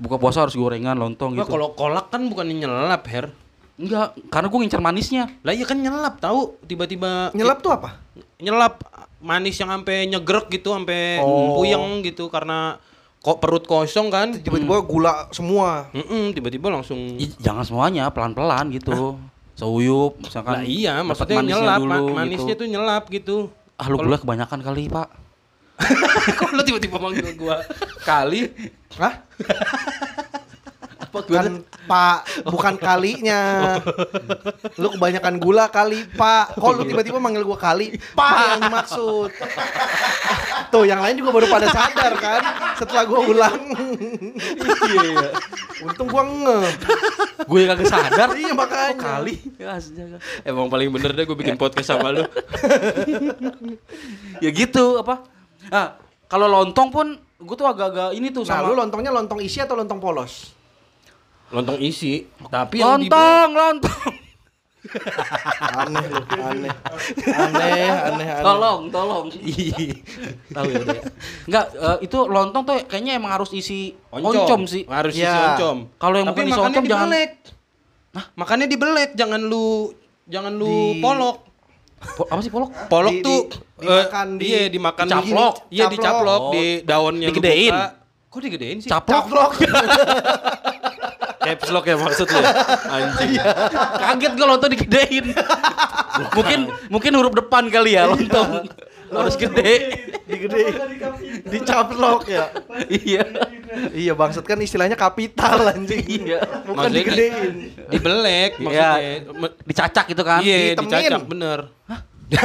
[0.00, 1.52] Buka puasa harus gorengan, lontong Nah, gitu.
[1.52, 3.28] kalau kolak kan bukan nyelap, Her.
[3.76, 5.24] Enggak, karena gue ngincer manisnya.
[5.44, 8.00] Lah iya kan nyelap tahu tiba-tiba Nyelap tuh apa?
[8.40, 8.80] nyelap
[9.20, 11.60] manis yang sampai nyegrek gitu sampai Oh.
[11.60, 12.80] puyeng gitu karena
[13.20, 14.32] kok perut kosong kan.
[14.32, 15.92] Tiba-tiba gula semua.
[15.92, 19.20] Mm-mm, tiba-tiba langsung Ih, jangan semuanya, pelan-pelan gitu.
[19.60, 20.52] Seuyup, misalkan.
[20.56, 22.16] Lah iya, maksudnya manisnya nyelap, dulu, ma- gitu.
[22.16, 23.36] manisnya tuh nyelap gitu.
[23.76, 25.08] Ah lu gula kebanyakan kali pak.
[26.40, 27.60] Kok lu tiba-tiba manggil gua
[28.04, 28.48] kali?
[28.96, 29.20] Hah?
[31.10, 33.42] Apa Kan Pak, bukan kalinya.
[34.78, 36.54] Lu kebanyakan gula kali, Pak.
[36.54, 37.98] Kok lu tiba-tiba manggil gua kali?
[38.14, 39.30] Pak yang dimaksud.
[40.70, 42.42] Tuh, yang lain juga baru pada sadar kan
[42.78, 43.58] setelah gua ulang.
[44.86, 45.30] Iya, iya.
[45.82, 46.58] Untung gua nge.
[47.50, 48.28] Gue kagak sadar.
[48.38, 48.94] Iya makanya.
[48.94, 49.34] Kali?
[49.58, 49.82] Ya.
[50.46, 52.22] Emang paling bener deh gue bikin podcast sama lu.
[54.44, 55.26] ya gitu apa?
[55.74, 55.98] Ah,
[56.30, 59.74] kalau lontong pun gue tuh agak-agak ini tuh Nah, sama lu lontongnya lontong isi atau
[59.74, 60.59] lontong polos?
[61.50, 64.12] Lontong isi, tapi yang di lontong, lontong.
[65.60, 66.72] Aneh aneh.
[67.28, 68.26] Aneh, aneh, aneh.
[68.40, 69.26] Tolong, tolong.
[69.34, 69.98] Iya.
[70.48, 71.00] Tahu ya dia.
[71.44, 74.82] Enggak, eh, itu lontong tuh kayaknya emang harus isi oncom, oncom, sih.
[74.86, 75.54] Harus isi Ya.
[75.54, 75.90] oncom.
[75.96, 77.30] Kalau yang Tapi bukan isi makannya oncom jangan- dibelek.
[78.10, 79.66] Nah, makannya dibelek, jangan lu
[80.26, 81.36] jangan lu Di- polok.
[82.00, 82.70] Po- apa sih polok?
[82.88, 83.40] Polok Di- tuh
[83.76, 85.54] di- dimakan eh, di- iya dimakan dicaplok.
[85.68, 86.50] Iya, dicaplok Oh.
[86.50, 87.70] di daunnya lu Digedein.
[87.70, 87.86] buka.
[88.30, 88.88] Kok digedein sih?
[88.88, 89.24] Caplok.
[89.28, 89.50] Caplok.
[91.40, 92.40] Caps lock ya maksud lu.
[92.86, 93.32] Anjing.
[93.96, 95.26] Kaget gue lontong digedein.
[96.30, 98.68] mungkin mungkin huruf depan kali ya lontong.
[99.10, 99.98] harus gede.
[100.22, 100.70] Digede.
[101.42, 102.54] Dicaplok ya.
[102.86, 103.24] iya.
[103.90, 106.06] Iya, bangsat kan istilahnya kapital anjing.
[106.06, 106.46] Iya.
[106.62, 107.54] Bukan Maksudnya di- digedein.
[107.90, 108.62] Dibelek Iya.
[108.62, 109.50] maksudnya.
[109.66, 110.40] Dicacak gitu kan.
[110.40, 111.58] Iya, dicacak bener.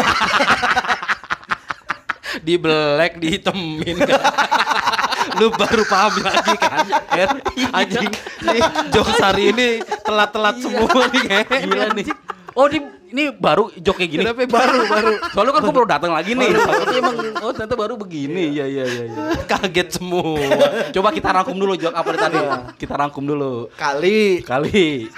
[2.42, 3.96] Dibelek, dihitemin.
[5.36, 6.86] Lu baru paham lagi kan?
[7.12, 7.30] Er,
[7.76, 8.12] anjing.
[8.44, 9.68] Nih, jokes hari ini
[10.04, 11.24] telat-telat semua nih.
[11.44, 12.06] Gila nih.
[12.56, 12.80] Oh di
[13.12, 14.24] ini baru jok kayak gini.
[14.24, 16.50] Kenapa baru baru Soalnya kan gue baru datang lagi nih.
[16.56, 18.56] Tapi emang oh ternyata baru begini.
[18.56, 19.04] Iya iya iya.
[19.12, 19.24] iya.
[19.44, 20.40] kaget semua.
[20.96, 22.40] Coba kita rangkum dulu jok apa tadi.
[22.80, 23.68] Kita rangkum dulu.
[23.76, 25.12] Kali Kali.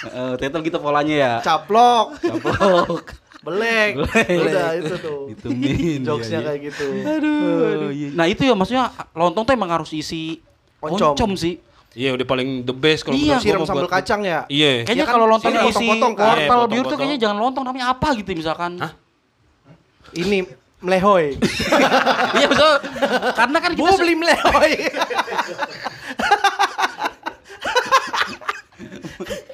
[0.00, 1.34] Heeh, ternyata gitu polanya ya.
[1.44, 3.19] caplok, Caplok.
[3.40, 3.92] Belek.
[3.96, 4.36] Belek.
[4.44, 5.20] Udah itu tuh.
[5.32, 6.00] Ditumin.
[6.04, 6.48] Jokesnya iya, iya.
[6.48, 6.84] kayak gitu.
[7.04, 7.88] Aduh.
[8.12, 8.84] Nah itu ya maksudnya
[9.16, 10.40] lontong tuh emang harus isi
[10.80, 11.12] Oncom.
[11.12, 11.60] oncom, sih.
[11.90, 13.42] Iya, udah paling the best kalau Iya.
[13.42, 14.46] Siram sambal buat- kacang ya.
[14.46, 14.86] Iya.
[14.86, 16.36] Kayaknya Ya kan, kalau lontong sini isi potong-potong kan?
[16.38, 18.72] Iya, wortel biur tuh kayaknya jangan lontong namanya apa gitu misalkan.
[18.78, 18.92] Hah?
[20.14, 20.38] Ini
[20.80, 21.34] melehoy.
[22.40, 22.74] Iya betul.
[23.36, 24.72] Karena kan kita beli melehoy.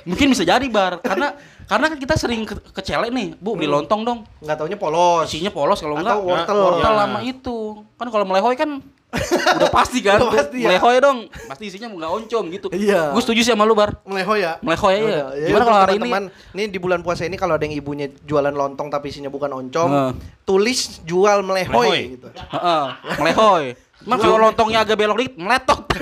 [0.07, 1.35] mungkin bisa jadi bar karena
[1.67, 5.27] karena kan kita sering ke, ke celek nih bu beli lontong dong Enggak taunya polos.
[5.27, 6.57] isinya polos kalau Atau enggak wortel.
[6.57, 7.01] wortel Ya.
[7.01, 7.57] sama itu
[7.95, 8.71] kan kalau melehoy kan
[9.57, 10.19] Udah pasti kan.
[10.19, 10.69] Udah pasti ya.
[10.69, 11.19] Melehoy dong.
[11.47, 12.67] Pasti isinya nggak oncom gitu.
[12.69, 13.15] Iya.
[13.15, 14.03] Gue setuju sih sama lu, Bar.
[14.03, 14.59] Melehoy ya?
[14.61, 15.01] Melehoy ya.
[15.01, 16.01] Yaudah, ya Gimana kalau hari ini?
[16.03, 19.49] teman-teman, ini di bulan puasa ini kalau ada yang ibunya jualan lontong tapi isinya bukan
[19.49, 20.11] oncom, Heeh.
[20.45, 22.01] tulis jual melehoy, Melehoy.
[22.13, 22.29] gitu.
[22.29, 22.85] Heeh,
[23.17, 23.65] melehoy.
[24.05, 25.81] Emang kalau lontongnya agak belok dikit, meletot.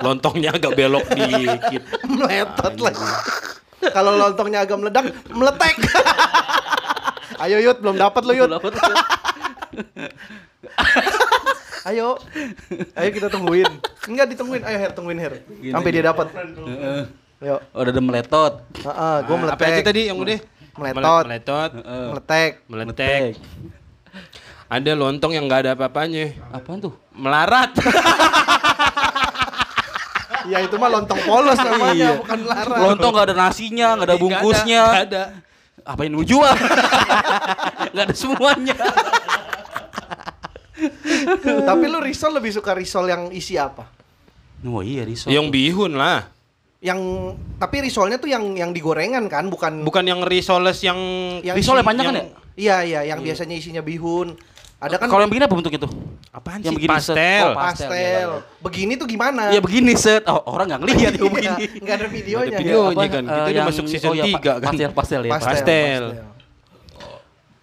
[0.00, 1.82] Lontongnya agak belok dikit.
[2.04, 3.04] Meletot lagi.
[3.82, 5.76] Kalau lontongnya agak meledak, meletek.
[7.42, 8.50] Ayo Yud, belum dapat lo Yud.
[11.82, 12.20] Ayo.
[12.92, 13.68] Ayo kita tungguin.
[14.04, 14.62] Enggak ditungguin.
[14.62, 15.32] Ayo Her, tungguin Her.
[15.50, 16.28] Gini, Sampai dia dapat.
[16.32, 17.02] Heeh.
[17.40, 17.56] Ayo.
[17.72, 18.52] Oh, udah ada meletot.
[18.76, 19.84] Heeh, gua Ah, Apa aja meletek.
[19.86, 20.38] tadi yang udah?
[20.76, 21.00] Meletot.
[21.00, 21.70] Mele- Meletot.
[22.12, 22.50] Meletek.
[22.68, 23.32] Meletek.
[24.70, 26.36] Ada lontong yang nggak ada apa-apanya.
[26.52, 26.92] Apaan tuh?
[27.10, 27.72] Melarat.
[30.50, 32.10] Ya itu mah lontong polos namanya, Iya.
[32.18, 32.76] bukan lara.
[32.82, 34.82] Lontong nggak ada nasinya, nggak ada bungkusnya.
[34.84, 35.22] Nggak ada.
[35.82, 36.54] Apa yang lu jual?
[37.90, 38.76] Nggak ada semuanya.
[41.40, 43.84] Tapi lu risol lebih suka risol yang isi apa?
[44.62, 45.28] Oh iya, risol.
[45.28, 46.28] Yang bihun lah.
[46.80, 47.00] Yang
[47.56, 50.96] tapi risolnya tuh yang yang digorengan kan, bukan Bukan yang risoles yang
[51.40, 52.24] yang risol isi- yang panjang kan ya?
[52.56, 54.36] Iya, iya, yang biasanya isinya bihun.
[54.80, 55.92] Ada kan Kalau yang begini apa bentuknya tuh?
[56.30, 56.76] apaan Yang sih?
[56.78, 57.12] begini set.
[57.12, 57.42] Pastel.
[57.42, 57.90] Oh, pastel.
[57.90, 59.42] pastel, iya, Begini tuh gimana?
[59.52, 60.22] Iya begini set.
[60.30, 61.44] Oh, orang nggak ngelihat ya begini.
[61.44, 62.48] Iya, nggak ada videonya.
[62.48, 62.80] Nggak ada video.
[62.80, 62.88] ya.
[62.88, 64.72] Videonya kan, kita udah masuk season iya, tiga kan.
[64.72, 65.30] Pastel, pastel ya.
[65.36, 65.52] Pastel.
[65.52, 66.02] Pastel.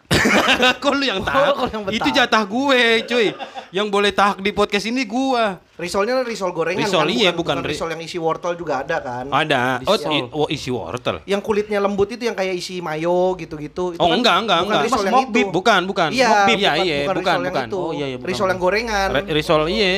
[0.83, 1.19] Kok lu yang?
[1.23, 3.27] Kok yang Itu jatah gue, cuy.
[3.69, 5.59] Yang boleh tahak di podcast ini gua.
[5.75, 8.97] Risolnya risol gorengan Risol, kan, iya, bukan, bukan ri- risol yang isi wortel juga ada
[8.97, 9.25] kan.
[9.27, 9.83] Ada.
[9.83, 11.21] Oh, i- oh, isi wortel.
[11.23, 13.93] Yang kulitnya lembut itu yang kayak isi mayo gitu-gitu.
[13.93, 14.83] Itu Oh, kan enggak, enggak, bukan enggak.
[14.83, 15.49] Risol Mas yang itu.
[15.51, 16.09] bukan, bukan.
[16.09, 17.67] Iya, beef, iya, bukan, iya, bukan, bukan, risol yang bukan.
[17.67, 17.77] itu.
[17.77, 19.07] Oh, iya, iya, bukan, risol yang gorengan.
[19.11, 19.91] Re- risol iya.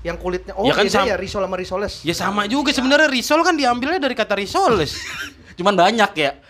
[0.00, 1.94] yang kulitnya oh Ya kan beda ya risol sama risoles.
[2.00, 4.96] Ya sama juga sebenarnya risol kan diambilnya dari kata risoles.
[5.58, 6.40] Cuman banyak ya.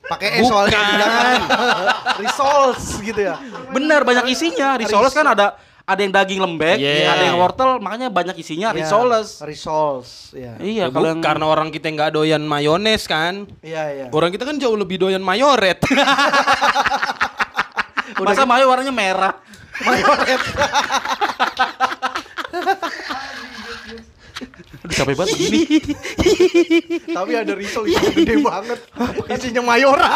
[0.00, 0.96] Pakai e soalnya Bukan.
[0.96, 1.40] jangan.
[2.24, 3.36] Risoles gitu ya.
[3.68, 4.74] Bener banyak isinya.
[4.74, 7.10] Risoles kan ada ada yang daging lembek, Iya.
[7.10, 9.42] ada yang wortel, makanya banyak isinya Iya, risoles.
[9.42, 10.54] Risoles, ya.
[10.62, 13.50] Iya, Ya, kalau yang karena orang kita nggak doyan mayones kan.
[13.60, 14.06] Iya, iya.
[14.14, 15.82] Orang kita kan jauh lebih doyan mayoret.
[18.20, 19.34] masa mayo warnanya merah.
[19.86, 20.42] Mayoret.
[24.80, 25.60] Aduh capek banget begini.
[27.16, 28.78] Tapi ada risol isinya gede banget.
[29.28, 30.08] Isinya mayora.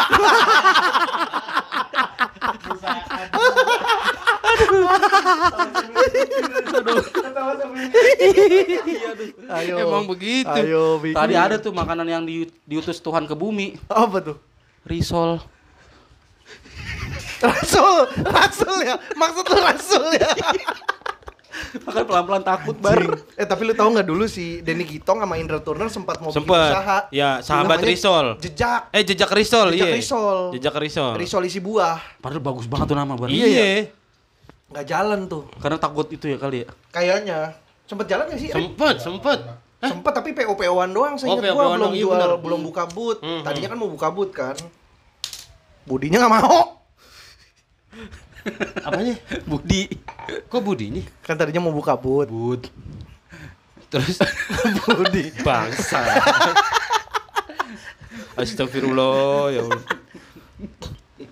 [9.47, 9.75] Ayo.
[9.79, 10.49] Emang begitu.
[10.49, 11.15] Ayo, bikin.
[11.15, 14.37] Tadi ada tuh makanan yang di- diutus Tuhan ke bumi, Apa tuh?
[14.83, 15.41] risol.
[17.37, 18.95] Rasul, Rasul ya.
[19.11, 20.29] Maksud lu Rasul ya.
[21.77, 22.99] Makan pelan-pelan takut bar.
[23.33, 26.43] eh tapi lu tahu nggak dulu si Denny Gitong sama Indra Turner sempat mau bikin
[26.43, 26.71] Sempet.
[26.71, 26.97] usaha.
[27.09, 28.37] Ya, sahabat risol.
[28.39, 28.91] Jejak.
[28.91, 29.95] Eh jejak risol, Jejak iya.
[29.95, 30.37] risol.
[30.51, 31.13] Jejak risol.
[31.15, 31.99] Risol isi buah.
[32.19, 33.27] Padahal bagus banget tuh nama bar.
[33.27, 33.89] Iya.
[34.65, 35.43] Nggak jalan tuh.
[35.57, 36.69] Karena takut itu ya kali ya.
[36.89, 37.39] Kayaknya.
[37.85, 38.49] Sempet jalan nggak sih?
[38.49, 39.39] Sempet, sempet.
[39.77, 42.31] Sempet tapi PO-PO-an doang saya Oh, ingat gua belum iya jual, bener.
[42.41, 43.17] belum buka boot.
[43.21, 44.55] Hmm, Tadinya kan mau buka boot kan.
[45.85, 46.59] Budinya nggak mau.
[48.87, 49.13] Apanya?
[49.45, 49.85] Budi.
[50.49, 51.01] Kok budinya?
[51.21, 52.25] Kan tadinya mau buka boot.
[52.25, 52.61] Bud.
[53.87, 54.17] Terus
[54.89, 55.29] Budi.
[55.39, 56.01] bangsa.
[58.35, 59.81] Astagfirullah ya Allah.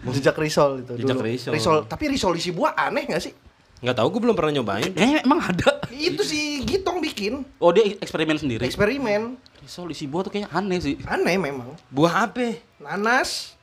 [0.05, 1.23] Jejak risol itu Jejak dulu.
[1.23, 1.77] risol.
[1.85, 3.31] Tapi risol isi buah aneh nggak sih?
[3.79, 4.91] Nggak tahu gue belum pernah nyobain.
[4.93, 5.79] Eh emang ada.
[5.89, 8.63] Itu si Gitong bikin Oh dia eksperimen sendiri.
[8.63, 9.35] eksperimen.
[9.59, 10.95] Risol isi buah tuh kayaknya aneh sih.
[11.03, 11.71] Aneh memang.
[11.87, 12.55] Buah apa?
[12.77, 13.55] Nanas,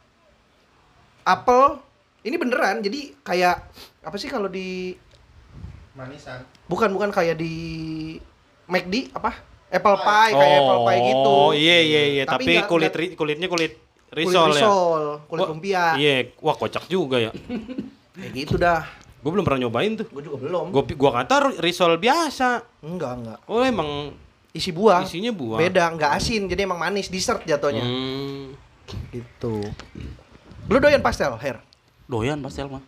[1.22, 1.81] apel.
[2.20, 2.81] Ini beneran.
[2.81, 3.64] Jadi kayak
[4.00, 4.92] apa sih kalau di
[5.90, 7.53] manisan bukan bukan kayak di
[8.66, 9.33] McD apa?
[9.68, 11.31] Apple pie kayak apple pie gitu.
[11.31, 12.24] Oh iya iya iya.
[12.24, 13.72] Tapi Tapi, nggak- kulit ri- kulitnya kulit
[14.10, 14.66] Kulit risol, ya.
[14.66, 15.84] risol, kulit Wah, lumpia.
[15.94, 17.30] Iya, wah kocak juga ya.
[18.18, 18.82] Kayak gitu dah.
[19.22, 20.06] Gue belum pernah nyobain tuh.
[20.10, 20.74] Gue juga belum.
[20.74, 22.66] Gue gua kata risol biasa.
[22.82, 23.38] Enggak, enggak.
[23.46, 24.10] Oh emang
[24.50, 25.06] Isi buah.
[25.06, 25.62] isinya buah.
[25.62, 27.86] Beda, enggak asin, jadi emang manis, dessert jatuhnya.
[27.86, 28.50] Hmm.
[29.14, 29.62] Gitu.
[30.66, 31.62] Lu doyan pastel, Her?
[32.10, 32.82] Doyan pastel mah.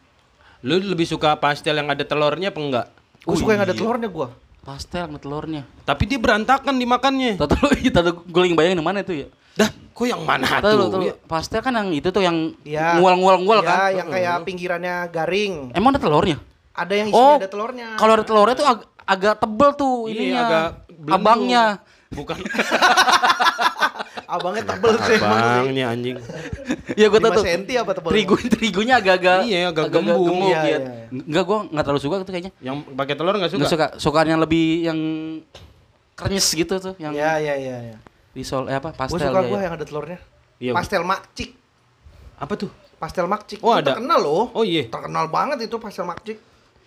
[0.66, 2.86] Lu lebih suka pastel yang ada telurnya apa enggak?
[3.22, 4.34] Gue suka yang ada telurnya gua.
[4.62, 5.66] Pastel sama telurnya.
[5.82, 7.34] Tapi dia berantakan dimakannya.
[7.34, 9.28] Tahu lu itu gue lagi bayangin yang mana itu ya.
[9.52, 10.88] Dah, kok yang mana tuh?
[10.88, 12.96] tahu lu, pastel kan yang itu tuh yang Iya.
[12.96, 13.78] ngual-ngual-ngual Ya, kan.
[13.92, 15.74] yang kayak pinggirannya garing.
[15.74, 16.38] Emang ada telurnya?
[16.72, 17.88] Ada yang isinya Oh, ada telurnya.
[17.98, 20.40] Kalau ada telurnya tuh ag- agak tebel tuh Iya, ininya.
[20.40, 20.66] agak
[21.10, 21.64] abangnya.
[22.08, 22.36] Bukan
[24.34, 26.16] abangnya tebel sih abangnya anjing.
[26.94, 28.10] Ya gue 5 tahu senti apa tebel?
[28.10, 30.24] Terigu terigunya agak-agak Iya, agak gembung.
[30.26, 30.62] gemuk Iya, ya.
[30.64, 31.06] iya, iya.
[31.10, 32.52] Enggak gua enggak terlalu suka tuh kayaknya.
[32.58, 33.58] Yang pakai telur enggak suka?
[33.58, 33.86] Enggak suka.
[33.96, 34.98] Sukaan yang lebih yang
[36.12, 37.96] krenyes gitu tuh yang Iya, iya, iya, iya.
[38.32, 39.64] risol eh apa Gue pastel suka ya, gua ya.
[39.66, 40.18] yang ada telurnya.
[40.56, 40.72] Iya.
[40.72, 41.50] Pastel makcik.
[42.36, 42.70] Apa tuh?
[42.96, 43.58] Pastel makcik.
[43.60, 43.90] Oh, Itu ada.
[43.92, 44.44] Terkenal loh.
[44.52, 44.86] Oh iya.
[44.86, 46.38] Terkenal banget itu pastel makcik.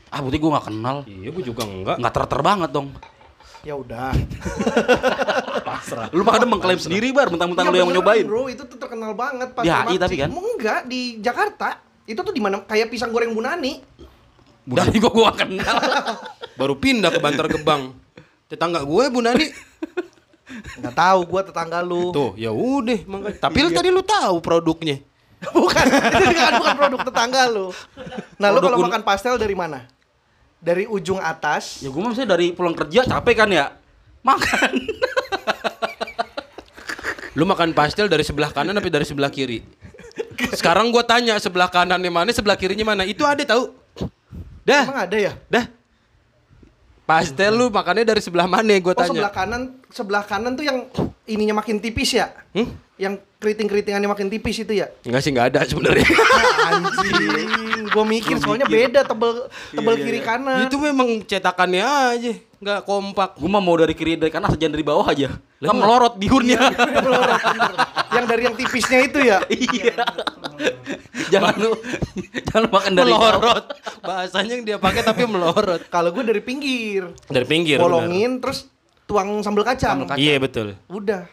[0.08, 0.98] Ah, berarti gue gak kenal.
[1.04, 1.98] Iya, gue juga enggak.
[2.00, 2.88] Nggak ter-ter banget dong.
[3.66, 4.14] Ya udah.
[6.14, 8.26] Lu pada mengklaim sendiri bar, mentang-mentang Ya lu yang beneran, nyobain.
[8.30, 10.30] Bro, itu tuh terkenal banget pas Di Lemak HI tapi kan?
[10.30, 11.82] Enggak, di Jakarta.
[12.06, 13.82] Itu tuh di mana kayak pisang goreng Bunani.
[14.66, 15.76] Gue gua gak kenal.
[16.62, 17.98] Baru pindah ke Bantar Gebang.
[18.46, 19.50] Tetangga gue Bu Nani.
[20.78, 22.14] Enggak tahu gua tetangga lu.
[22.14, 23.42] Tuh, ya udah makanya.
[23.42, 25.02] Tapi lu tadi lu tahu produknya.
[25.54, 27.70] bukan, itu kan bukan produk tetangga lu.
[28.38, 29.90] Nah, lu Produk kalau un- makan pastel dari mana?
[30.66, 31.80] Dari ujung atas.
[31.80, 33.66] ya gue mah misalnya dari pulang kerja capek kan ya.
[34.20, 34.72] Makan.
[37.36, 39.60] Lu makan pastel dari sebelah kanan tapi dari sebelah kiri?
[40.56, 43.04] Sekarang gua tanya sebelah kanannya mana, sebelah kirinya mana?
[43.04, 43.76] Itu ada tahu.
[44.64, 45.34] Dah, Emang ada ya?
[45.46, 45.68] dah.
[47.06, 49.36] Pastel lu makannya dari sebelah mana gua Oh, sebelah tanya.
[49.36, 50.90] kanan, sebelah kanan tuh yang
[51.24, 52.32] ininya makin tipis ya?
[52.56, 52.72] Hmm?
[52.96, 54.88] Yang keriting-keritingannya makin tipis itu ya?
[55.04, 56.08] Enggak sih enggak ada sebenarnya.
[56.72, 57.52] Anjing,
[57.92, 60.64] gua mikir soalnya beda tebel tebel kiri kanan.
[60.64, 63.36] Itu memang cetakannya aja, enggak kompak.
[63.36, 65.28] Gue mah mau dari kiri dari kanan saja dari bawah aja.
[65.60, 66.72] Kan melorot bihunnya.
[66.72, 67.74] Melorot, bener.
[68.12, 69.38] yang dari yang tipisnya itu ya.
[69.52, 69.96] Iya.
[71.28, 71.72] jangan lu
[72.48, 73.66] jangan lu makan dari melorot.
[74.00, 75.84] Bahasanya yang dia pakai tapi melorot.
[75.86, 77.76] Kalau gue dari pinggir, Dari pinggir.
[77.76, 78.72] bolongin terus
[79.04, 80.08] tuang sambal kacang.
[80.08, 80.16] benar.
[80.16, 80.80] Iya betul.
[80.88, 81.28] Udah,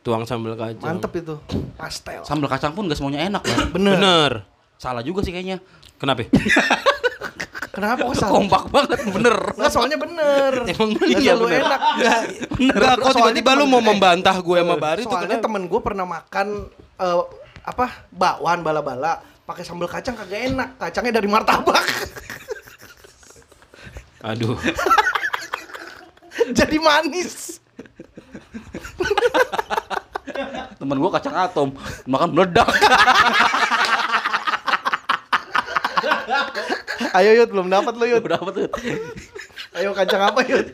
[0.00, 0.80] Tuang sambal kacang.
[0.80, 1.36] mantep itu.
[1.76, 2.24] Pastel.
[2.24, 3.56] Sambal kacang pun gak semuanya enak ya.
[3.68, 3.94] Bener.
[4.00, 4.32] Bener.
[4.80, 5.60] Salah juga sih kayaknya.
[6.00, 6.26] Kenapa?
[7.72, 8.32] Kenapa kok salah?
[8.36, 9.36] Kompak banget bener.
[9.56, 10.52] Nggak, soalnya bener.
[10.76, 11.60] Emang iya, selalu bener.
[11.64, 11.80] enak.
[12.60, 16.04] Enggak, kok Soalnya tiba-tiba lu mau membantah gue sama Bari tuh Soalnya temen gue pernah
[16.04, 17.22] makan eh,
[17.62, 20.68] apa bakwan bala-bala pakai sambal kacang kagak enak.
[20.76, 21.80] Kacangnya dari martabak.
[24.22, 24.54] Aduh.
[26.58, 27.62] Jadi manis.
[30.80, 31.68] Temen gue kacang atom
[32.08, 32.68] makan meledak.
[37.12, 38.24] Ayo Yud, belum dapat lo Yud.
[38.24, 38.68] Udah apa tuh?
[39.76, 40.72] Ayo kacang apa Yud?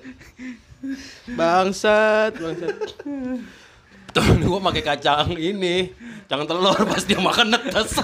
[1.34, 2.74] Bangsat, bangsat.
[4.14, 5.92] Temen gue pakai kacang ini,
[6.30, 7.98] kacang telur pas dia makan netes.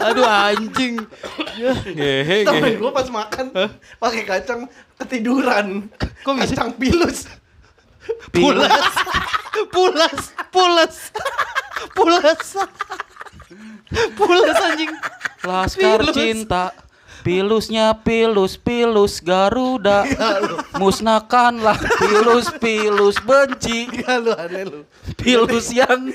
[0.00, 1.02] Aduh anjing.
[1.86, 3.46] Ngehe, Temen gue pas makan
[3.98, 4.68] pakai kacang
[5.00, 5.88] ketiduran.
[6.22, 6.54] Kok bisa?
[6.54, 7.26] Kacang pilus.
[8.34, 8.84] Pulas.
[9.68, 10.94] Pulas, pulas.
[11.94, 12.44] Pulas.
[14.16, 14.92] Pulas anjing.
[15.42, 16.14] Laskar Pilus.
[16.14, 16.70] cinta
[17.22, 20.02] Pilusnya pilus, pilus Garuda
[20.74, 23.86] Musnahkanlah pilus, pilus benci
[24.18, 24.82] lu aneh lu.
[25.14, 26.10] Pilus yang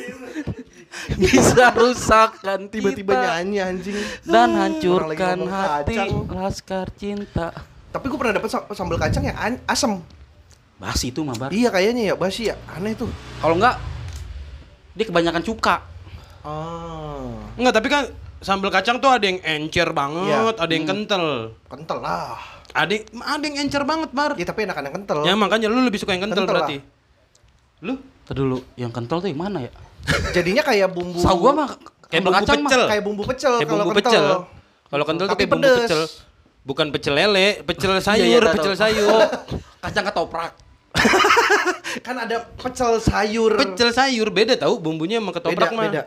[1.21, 3.97] bisa rusakkan Tiba-tiba kita nyanyi anjing.
[4.21, 6.10] Dan hancurkan hati kacang.
[6.27, 7.51] Laskar cinta
[7.89, 9.97] Tapi gue pernah dapet sa- sambal kacang yang an- asem.
[10.77, 12.55] Basi itu mah Bar Iya kayaknya ya basi ya.
[12.69, 13.10] Aneh tuh.
[13.38, 13.81] Kalau enggak
[14.93, 15.81] Dia kebanyakan cuka
[16.41, 18.03] Ah, Enggak, tapi kan
[18.39, 20.55] sambal kacang tuh ada yang encer banget, Iya.
[20.55, 21.25] ada yang kental.
[21.65, 22.38] kental lah.
[22.71, 24.31] Ada yang, ada yang encer banget, Bar.
[24.33, 25.17] Ya tapi enakan yang kental.
[25.23, 26.77] Ya makanya lu lebih suka yang kental, Kental berarti.
[27.79, 27.97] Lu?
[28.23, 29.71] Tadi dulu Yang kental tuh yang mana ya?
[30.32, 31.20] Jadinya kayak bumbu.
[31.20, 31.70] Gua mah
[32.08, 32.84] Kayak bumbu kacang mah pecel.
[32.88, 34.12] Kayak bumbu pecel Kayak kalau bumbu kental.
[34.12, 34.26] pecel.
[34.88, 36.02] Kalau kental tuh Tapi kayak bumbu pecel.
[36.63, 38.54] Bukan pecel lele, pecel Iya, sayur, iya, tahu.
[38.56, 39.20] pecel sayur.
[39.84, 40.52] Kacang ketoprak
[42.06, 43.52] Kan ada pecel sayur.
[43.56, 45.84] Pecel sayur beda tahu bumbunya sama ketoprak beda, mah.
[45.86, 46.02] beda.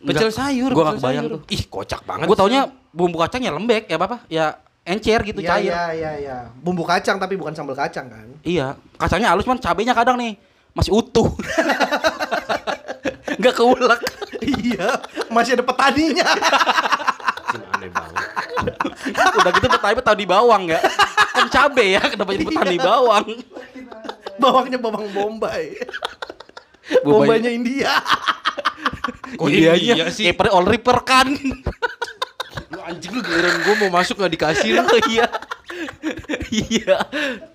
[0.00, 0.32] Pecel Enggak.
[0.34, 0.70] sayur.
[0.70, 1.34] Gua pecel nggak kebayang sayur.
[1.34, 1.40] tuh.
[1.50, 2.24] Ih, kocak banget.
[2.24, 2.40] Gue sih.
[2.40, 4.16] taunya bumbu kacang ya lembek ya apa?
[4.26, 4.46] Ya
[4.84, 5.64] encer gitu Iya, cair.
[5.66, 6.36] iya, iya, iya.
[6.54, 8.28] Bumbu kacang tapi bukan sambal kacang kan.
[8.40, 10.36] Iya, kacangnya halus cuman cabenya kadang nih
[10.72, 11.28] masih utuh.
[13.38, 14.00] Enggak keulek.
[14.64, 14.88] iya,
[15.30, 16.28] masih ada petaninya.
[17.74, 18.24] Aneh banget.
[19.40, 20.80] Udah gitu petani petani bawang ya.
[21.34, 23.26] Kan cabe ya, kenapa jadi petani bawang?
[24.38, 25.78] Bawangnya bawang bombay.
[27.02, 27.04] Bombay.
[27.04, 27.92] Bombaynya India.
[29.38, 30.30] Kok Indianya India sih?
[30.30, 31.26] kayak per all ripper kan.
[32.70, 34.84] Lu anjing lu giliran gua mau masuk nggak dikasih lu.
[35.10, 35.26] Iya.
[36.52, 36.96] Iya.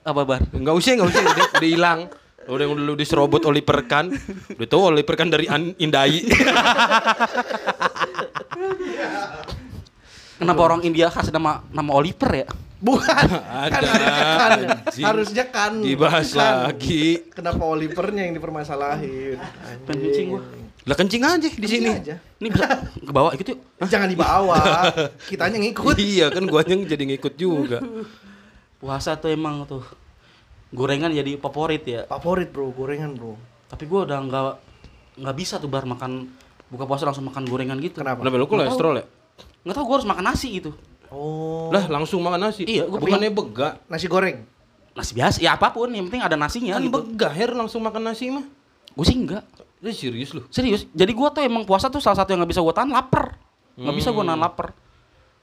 [0.04, 0.44] Apa bar?
[0.52, 2.00] Enggak usah, enggak usah, udah hilang.
[2.50, 4.10] Udah udah lu diserobot Oliver Kahn.
[4.58, 6.26] Udah tahu Oliver Kahn dari An Indai.
[10.40, 12.48] Kenapa orang India kasih nama nama Oliver ya?
[12.80, 13.26] Bukan.
[13.44, 14.52] Ada, kan kan.
[14.56, 15.04] anjing.
[15.04, 15.84] Harusnya kan.
[15.84, 16.40] Dibahas Bukan.
[16.40, 17.08] lagi.
[17.36, 19.36] Kenapa Olivernya yang dipermasalahin?
[19.84, 20.42] Kencing gua.
[20.88, 21.92] Lah kencing aja di sini.
[21.92, 22.16] aja.
[22.40, 23.60] Ini bisa ke bawah ikut yuk.
[23.94, 24.90] Jangan dibawa.
[25.28, 26.00] Kitanya ngikut.
[26.00, 27.84] Iya kan gua yang jadi ngikut juga.
[28.80, 29.84] Puasa tuh emang tuh
[30.74, 32.02] gorengan jadi favorit ya.
[32.06, 33.36] Favorit bro, gorengan bro.
[33.70, 34.44] Tapi gua udah nggak
[35.20, 36.32] nggak bisa tuh bar makan
[36.70, 38.02] buka puasa langsung makan gorengan gitu.
[38.02, 38.22] Kenapa?
[38.22, 39.06] Kenapa lu kolesterol ya?
[39.66, 40.72] Nggak tahu gua harus makan nasi gitu.
[41.10, 41.74] Oh.
[41.74, 42.64] Lah langsung makan nasi.
[42.70, 43.82] Iya, gua bukannya begak.
[43.90, 44.46] Nasi goreng.
[44.94, 46.92] Nasi biasa, ya apa pun, yang penting ada nasinya Kan gitu.
[46.92, 48.46] begah her langsung makan nasi mah.
[48.94, 49.46] Gue sih enggak.
[49.80, 50.44] Ini serius lu.
[50.52, 50.90] Serius.
[50.92, 53.38] Jadi gua tuh emang puasa tuh salah satu yang nggak bisa gua tahan lapar.
[53.80, 54.76] Nggak bisa gua nahan lapar.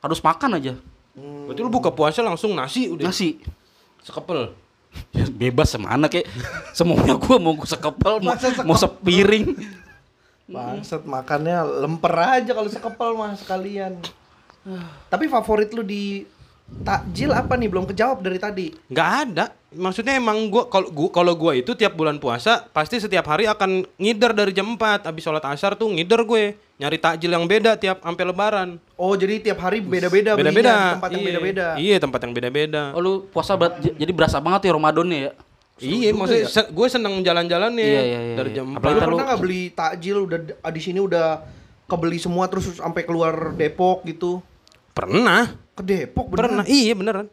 [0.03, 0.77] Harus makan aja.
[1.17, 3.09] Berarti lu buka puasa langsung nasi udah.
[3.09, 3.41] Nasi.
[4.05, 4.53] Sekepel.
[5.17, 6.29] Ya, bebas semana kayak
[6.77, 8.37] semuanya gua mau sekepel mau,
[8.69, 9.57] mau sepiring.
[10.47, 13.99] Bangsat makannya lemper aja kalau sekepel mah sekalian.
[15.09, 16.29] Tapi favorit lu di
[16.85, 17.73] takjil apa nih?
[17.73, 18.67] Belum kejawab dari tadi.
[18.93, 19.56] Nggak ada.
[19.69, 23.83] Maksudnya emang gua kalau gua kalau gua itu tiap bulan puasa pasti setiap hari akan
[23.97, 27.99] ngider dari jam 4 habis sholat asar tuh ngider gue nyari takjil yang beda tiap
[27.99, 28.69] sampai lebaran.
[28.95, 30.95] Oh, jadi tiap hari beda-beda Beda-beda.
[30.95, 31.29] tempat yang Iya.
[31.29, 31.67] beda-beda.
[31.75, 32.83] Iya, tempat yang beda-beda.
[32.93, 35.33] Oh lu puasa berat, j- jadi berasa banget ya Ramadannya ya.
[35.79, 38.57] iya, maksudnya se- gue seneng jalan-jalan nih Iya, iya, iya, dari iya.
[38.57, 39.03] jam Lu Apalagi 4.
[39.03, 41.27] kalau- pernah nggak beli takjil udah ah, di sini udah
[41.85, 44.41] kebeli semua terus sampai keluar Depok gitu?
[44.91, 45.53] Pernah.
[45.73, 46.63] Ke Depok Pernah.
[46.63, 46.71] beneran?
[46.71, 47.27] Iya, beneran.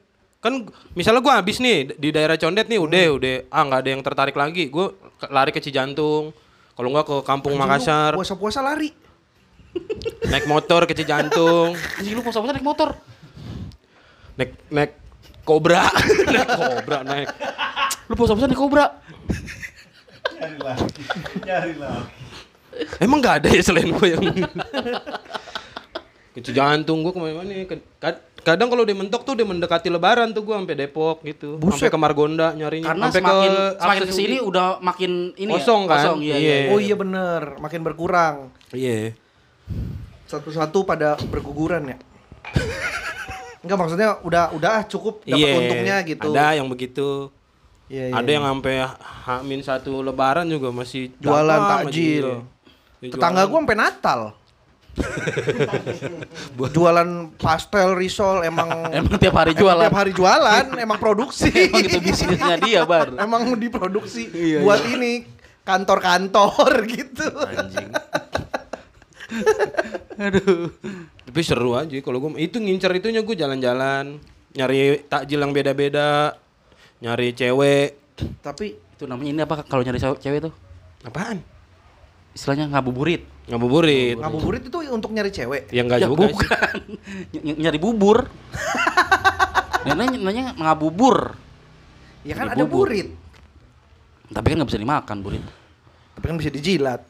[0.43, 3.15] Kan misalnya gua habis nih di daerah Condet nih udah Hmm.
[3.15, 4.67] udah ah nggak ada yang tertarik lagi.
[4.67, 4.91] Gue
[5.25, 6.29] lari ke Cijantung.
[6.73, 8.91] Kalau nggak ke Kampung Makassar, Puasa-puasa lari.
[10.27, 12.93] naik motor ke Cijantung, Anjing lu puasa-puasa naik motor.
[14.33, 14.91] naik naik
[15.41, 15.89] Cobra,
[16.27, 17.27] naik Cobra naik.
[18.05, 18.85] Lu puasa-puasa naik kobra.
[20.33, 21.01] Nyari lagi.
[21.39, 22.03] Nyari lagi.
[22.97, 24.23] Emang nggak ada ya selain gue yang
[26.33, 27.63] ke Cijantung gue ke mana-mana nih.
[27.63, 31.55] Ke- kad- Kadang kalau udah mentok tuh udah mendekati Lebaran tuh gue sampai Depok gitu,
[31.63, 35.81] sampai ke Margonda nyarinya, Karena sampai semakin ke semakin ke sini udah makin ini Kosong
[35.83, 35.87] ya.
[35.87, 35.97] kan?
[36.03, 36.55] Kosong, iya, iya.
[36.67, 36.71] Iya.
[36.75, 38.51] Oh iya bener, makin berkurang.
[38.75, 39.15] Iya.
[40.27, 41.97] Satu-satu pada berguguran ya.
[43.63, 46.29] Enggak maksudnya udah udah ah, cukup dapat Iya, untungnya gitu.
[46.35, 47.31] Ada yang begitu.
[47.87, 48.35] Iya, iya, ada iya.
[48.35, 48.73] yang sampai
[49.23, 52.27] hamin satu lebaran juga masih Jualan takjil.
[52.27, 53.07] iya.
[53.07, 54.19] Dia Tetangga gua sampai Natal.
[56.75, 59.83] jualan pastel risol emang Emang tiap hari emang jualan.
[59.85, 61.49] tiap hari jualan, emang produksi.
[61.49, 63.17] Emang itu bisnisnya dia, Bar.
[63.17, 65.25] emang diproduksi Iya, buat ini
[65.63, 67.25] kantor-kantor gitu.
[67.41, 67.89] anjing.
[70.19, 70.69] Aduh.
[71.23, 74.21] Tapi seru aja kalau gua itu ngincer itunya gua jalan-jalan,
[74.53, 76.37] nyari takjil yang beda-beda,
[77.01, 77.97] nyari cewek.
[78.43, 80.53] Tapi Itu namanya ini apa kalau nyari cewek cewek tuh?
[81.01, 81.41] Apaan?
[82.33, 83.23] Istilahnya ngabuburit.
[83.45, 84.17] Ngabuburit.
[84.17, 85.69] ngabuburit itu untuk nyari cewek.
[85.69, 86.33] Ya enggak ya juga sih.
[86.37, 86.77] bukan.
[87.43, 88.17] Ny- nyari bubur.
[89.83, 91.35] Nanya, nanya ngabubur.
[92.23, 92.87] Ya kan Nyari ada bubur.
[92.87, 93.11] burit,
[94.31, 95.43] Tapi kan nggak bisa dimakan burit.
[96.15, 97.01] tapi kan bisa dijilat.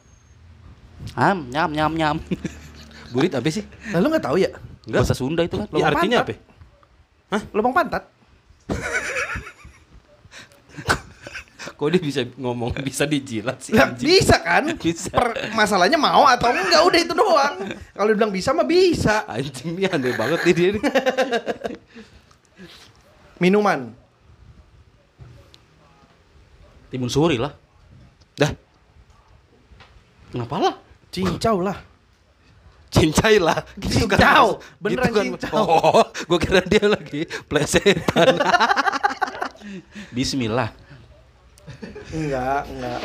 [1.13, 2.15] Am, nyam, nyam, nyam.
[3.13, 3.61] Burit apa sih?
[3.93, 4.49] Lalu nggak tahu ya?
[4.89, 5.69] Bahasa Sunda itu kan.
[5.69, 6.33] Ya, artinya apa?
[6.33, 7.53] pantat.
[7.53, 8.03] Lubang pantat.
[11.73, 14.07] Kok dia bisa ngomong bisa dijilat sih anjing?
[14.09, 14.63] bisa kan?
[14.75, 15.09] Bisa.
[15.09, 17.55] Per- masalahnya mau atau enggak udah itu doang.
[17.91, 19.23] Kalau dibilang bisa mah bisa.
[19.25, 20.69] Anjing nih aneh banget nih dia.
[20.73, 20.81] nih.
[23.41, 23.91] Minuman.
[26.87, 27.51] Timun suri lah.
[28.33, 28.49] Dah,
[30.29, 30.73] Kenapa lah?
[31.09, 31.77] Cincau lah.
[32.89, 33.61] cincai lah.
[33.77, 34.17] Gitu kan.
[34.21, 34.45] Cincau.
[34.57, 35.25] Gitu Beneran kan.
[35.25, 35.55] cincau.
[35.57, 38.37] Oh, gua kira dia lagi plesetan.
[40.09, 40.73] Bismillah.
[42.13, 42.99] Enggak, enggak.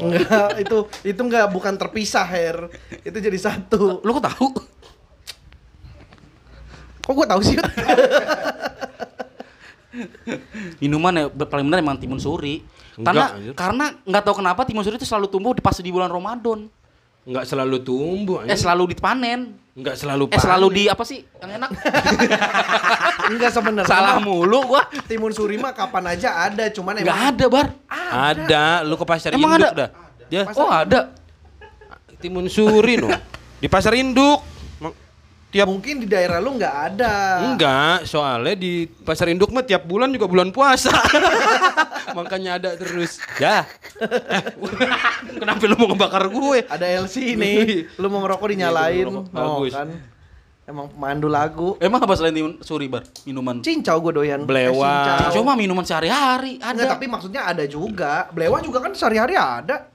[0.00, 2.68] Enggak, itu itu enggak bukan terpisah, Her.
[3.04, 4.00] Itu jadi satu.
[4.02, 4.46] Lu kok tahu?
[7.04, 7.56] Kok gua tahu sih?
[10.82, 12.64] Minuman ya paling benar emang timun suri.
[12.94, 13.52] Enggak, Karena anjir.
[13.54, 16.66] karena nggak tahu kenapa timun suri itu selalu tumbuh di pas di bulan Ramadan.
[17.24, 19.56] Enggak selalu tumbuh Eh selalu dipanen.
[19.74, 20.76] Enggak selalu Eh selalu panen.
[20.76, 21.70] di apa sih yang enak?
[23.32, 23.88] enggak sebenarnya.
[23.88, 24.86] Salah mulu gua.
[25.08, 27.66] Timun suri mah kapan aja ada, cuman emang ada, Bar.
[27.90, 29.74] Ada, lu ke pasar Emang induk ada?
[29.74, 29.88] dah.
[30.28, 31.10] Dia Oh, ada.
[32.20, 33.08] timun suri no.
[33.58, 34.53] Di pasar induk.
[35.54, 37.14] Tiap mungkin di daerah lu nggak ada.
[37.46, 40.90] Enggak, soalnya di pasar induk mah tiap bulan juga bulan puasa.
[42.18, 43.22] Makanya ada terus.
[43.38, 43.62] Ya.
[45.38, 46.66] Kenapa lu mau ngebakar gue?
[46.66, 47.86] Ada LC nih.
[48.02, 49.06] Lu mau ngerokok dinyalain.
[49.06, 49.38] Iya, gua ngerokok.
[49.46, 49.72] Oh, Bagus.
[49.78, 49.88] kan.
[50.66, 51.78] Emang pemandu lagu.
[51.78, 53.06] Emang apa selain suri, Bar?
[53.22, 53.62] Minuman.
[53.62, 54.42] Cincau gue doyan.
[54.50, 54.82] Belewang.
[54.82, 55.38] Eh, cincau.
[55.38, 56.74] Cuma minuman sehari-hari ada.
[56.74, 58.26] Enggak, tapi maksudnya ada juga.
[58.34, 59.86] Belewah juga kan sehari-hari ada.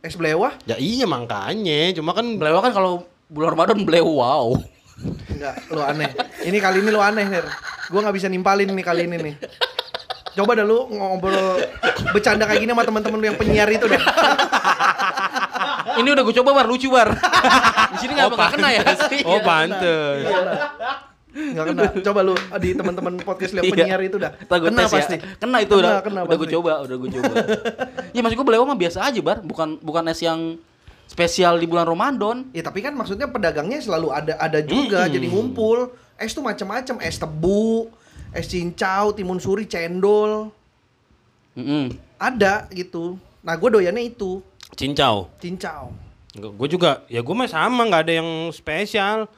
[0.00, 0.56] Es belewah?
[0.64, 4.52] Ya iya makanya, cuma kan Belewa kan kalau bulan Ramadan belew wow.
[5.02, 6.10] Enggak, lu aneh.
[6.46, 7.46] Ini kali ini lu aneh, Her.
[7.90, 9.34] Gua nggak bisa nimpalin nih kali ini nih.
[10.34, 11.62] Coba dah lu ngobrol
[12.10, 14.02] bercanda kayak gini sama teman-teman lu yang penyiar itu dah.
[15.94, 17.06] Ini udah gue coba bar lucu bar.
[17.94, 18.82] Di sini nggak bakal kena ya.
[19.30, 20.26] Oh, pantes.
[21.34, 21.82] Enggak kena.
[22.02, 23.62] Coba lu di teman-teman podcast Iya.
[23.70, 24.34] penyiar itu dah.
[24.34, 24.98] Kena tes ya.
[24.98, 25.16] pasti.
[25.38, 26.02] Kena itu udah.
[26.02, 27.34] kena udah gue coba, udah gue coba.
[28.10, 30.58] ya maksud gue belewa mah biasa aja bar, bukan bukan es yang
[31.06, 32.48] spesial di bulan Ramadan.
[32.56, 35.92] Ya tapi kan maksudnya pedagangnya selalu ada ada juga jadi ngumpul.
[36.14, 37.90] Es tuh macam-macam, es tebu,
[38.30, 40.54] es cincau, timun suri, cendol.
[41.58, 41.90] Mm-mm.
[42.18, 43.18] Ada gitu.
[43.42, 44.38] Nah, gue doyannya itu.
[44.78, 45.30] Cincau.
[45.42, 45.90] Cincau.
[46.34, 49.30] Gue juga, ya gue mah sama, nggak ada yang spesial,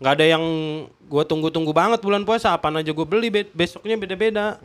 [0.00, 0.44] nggak ada yang
[0.88, 2.56] gue tunggu-tunggu banget bulan puasa.
[2.56, 4.60] Apaan aja gue beli, be- besoknya beda-beda.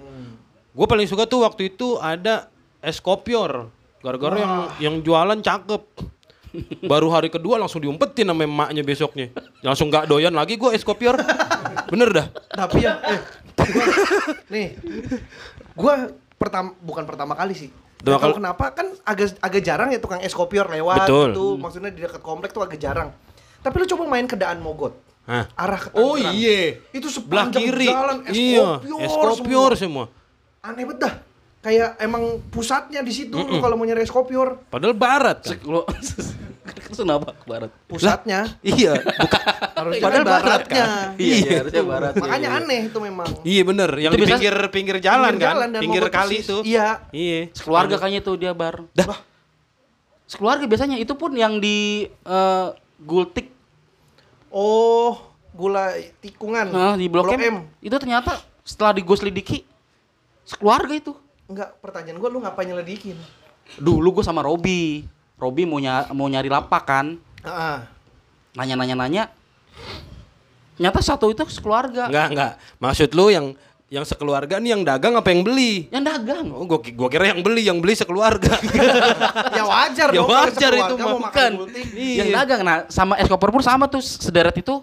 [0.76, 2.47] Gue paling suka tuh waktu itu ada
[2.84, 3.72] es kopior,
[4.04, 5.84] gara-gara yang yang jualan cakep.
[6.84, 9.34] Baru hari kedua langsung diumpetin sama emaknya besoknya.
[9.60, 11.18] Langsung nggak doyan lagi gue es kopior.
[11.89, 12.28] Bener dah.
[12.47, 13.20] Tapi ya, eh,
[13.56, 13.89] gua-
[14.47, 14.68] nih,
[15.74, 15.93] gue
[16.36, 17.70] pertama bukan pertama kali sih.
[17.97, 21.30] Dua kali- kenapa kan agak agak jarang ya tukang es kopior lewat Betul.
[21.32, 21.45] gitu.
[21.56, 23.10] Maksudnya di dekat komplek tuh agak jarang.
[23.60, 24.91] Tapi lu coba main ke Daan Mogot.
[25.24, 25.47] Hah.
[25.56, 26.84] Arah ke Oh iya.
[26.91, 27.88] Itu Belah sepanjang kiri.
[27.88, 28.60] jalan es iya.
[28.78, 30.06] kopior, Es kopior semua.
[30.60, 31.14] Aneh banget dah.
[31.64, 34.59] Kayak emang pusatnya di situ lu kalau mau nyari es kopior.
[34.68, 35.57] Padahal barat kan.
[35.64, 35.88] Lo
[36.93, 37.72] kenapa ke barat?
[37.88, 38.51] Pusatnya.
[38.61, 38.99] iya.
[38.99, 39.41] Bukan.
[39.80, 40.86] Harusnya Padahal kan barat baratnya.
[41.18, 42.14] Iya, iya, harusnya barat.
[42.16, 42.64] Makanya Iya, iya.
[42.68, 43.30] aneh itu memang.
[43.41, 43.89] Iya bener.
[43.95, 45.55] Yang Itu di pinggir pinggir jalan Pinggir kan.
[45.55, 46.57] jalan pinggir kali itu.
[46.61, 46.88] Iya.
[47.09, 47.39] Iya.
[47.55, 48.76] Sekeluarga kayaknya tuh dia bar.
[48.91, 49.18] Dah.
[50.28, 52.68] Sekeluarga biasanya itu pun yang di eh,
[52.99, 53.51] Gultik
[54.53, 55.18] Oh,
[55.49, 56.70] gula tikungan.
[56.70, 57.66] nah, di Blok, M.
[57.82, 59.66] Itu ternyata setelah digoslidiki
[60.45, 61.14] sekeluarga itu.
[61.48, 63.18] Enggak, pertanyaan gua lu ngapain nyelidikin?
[63.80, 65.04] Dulu gue sama Robi.
[65.36, 67.06] Robi mau ny mau nyari lapak kan.
[67.44, 67.78] Heeh.
[68.56, 69.28] Nanya-nanya-nanya.
[70.78, 72.08] Ternyata satu itu sekeluarga.
[72.08, 72.52] Enggak, enggak.
[72.80, 73.48] Maksud lu yang
[73.94, 75.86] yang sekeluarga nih yang dagang apa yang beli?
[75.94, 76.46] Yang dagang.
[76.50, 78.58] Oh, gua, gua kira yang beli, yang beli sekeluarga.
[79.58, 81.06] ya wajar Ya dong kalau wajar itu mah.
[81.06, 81.78] mau makan Bukan.
[81.94, 82.62] Yang dagang.
[82.66, 84.82] Nah, sama es koper pun sama tuh sederet itu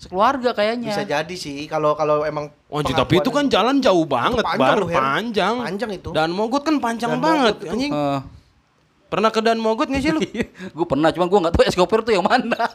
[0.00, 0.96] sekeluarga kayaknya.
[0.96, 4.78] Bisa jadi sih kalau kalau emang Oh, anjing, tapi itu kan jalan jauh banget, panjang
[4.80, 4.80] Bar.
[4.88, 5.54] panjang.
[5.60, 6.08] Panjang itu.
[6.16, 7.92] Dan Mogot kan panjang Dan banget, anjing.
[7.92, 8.20] Eh,
[9.10, 10.22] Pernah ke Dan Mogot gak sih lu?
[10.78, 12.70] gue pernah, cuma gue nggak tahu es koper tuh yang mana.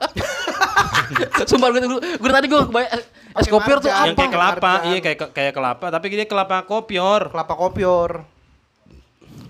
[1.50, 2.92] Sumpah gue gue tadi gue kebayang
[3.40, 4.04] es, tuh apa?
[4.12, 4.90] yang kayak kelapa, Marjan.
[4.92, 7.32] iya kayak kayak kelapa, tapi dia kelapa kopior.
[7.32, 8.28] kelapa kopior.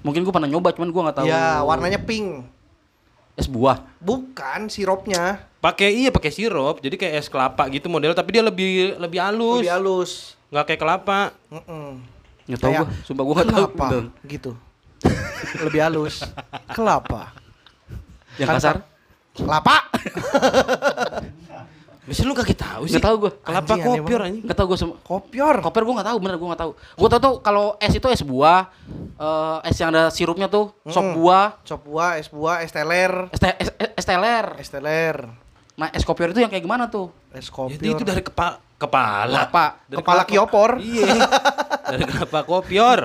[0.05, 1.26] Mungkin gue pernah nyoba, cuman gue nggak tahu.
[1.26, 2.45] Ya, warnanya pink.
[3.36, 3.82] es buah.
[3.99, 5.41] Bukan sirupnya.
[5.66, 9.66] Pakai iya pakai sirup, jadi kayak es kelapa gitu model, tapi dia lebih lebih halus.
[9.66, 10.11] Lebih halus.
[10.47, 11.20] Nggak kayak kelapa.
[11.49, 12.05] Mm-mm.
[12.45, 13.66] Nggak tahu gue, sumpah gue nggak tahu.
[13.66, 13.88] Kelapa
[14.24, 14.51] gitu.
[15.59, 16.16] Lebih halus.
[16.70, 17.34] Kelapa.
[18.38, 18.76] Yang Kan- kasar?
[19.34, 19.76] Kelapa.
[22.05, 22.93] Bisa lu kagak tahu sih?
[22.93, 23.32] Nggak tahu gue.
[23.41, 24.43] Kelapa Anjing, aneh kopior anjing.
[24.45, 24.97] Nggak tahu gue semua.
[25.01, 25.55] Kopior.
[25.59, 26.72] Koper gue nggak tahu, bener gue nggak tahu.
[26.78, 28.70] Gue tahu tuh kalau es itu es buah,
[29.18, 31.13] eh, es yang ada sirupnya tuh, sop Mm.
[31.18, 33.09] buah, Sop buah, es buah, es teler.
[33.34, 34.45] es, te- es, es- es teler.
[34.61, 35.18] Es teler.
[35.76, 37.11] Nah es kopior itu yang kayak gimana tuh?
[37.30, 37.91] Es Itu, kopior.
[37.91, 39.47] itu dari kepa kepala.
[39.47, 39.65] Kelapa.
[39.86, 40.32] Dari Kepala kelapa.
[40.32, 40.69] kiopor.
[40.80, 41.11] Iya.
[41.86, 42.99] dari kelapa kopior.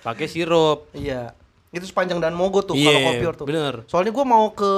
[0.00, 0.90] Pakai sirup.
[0.92, 1.30] Iya.
[1.70, 3.46] Itu sepanjang dan mogot tuh Iya, kalau kopior tuh.
[3.46, 3.74] bener.
[3.86, 4.70] Soalnya gua mau ke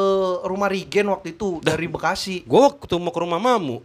[0.45, 2.45] rumah Rigen waktu itu dari Bekasi.
[2.45, 3.81] Gue waktu mau ke rumah mamu.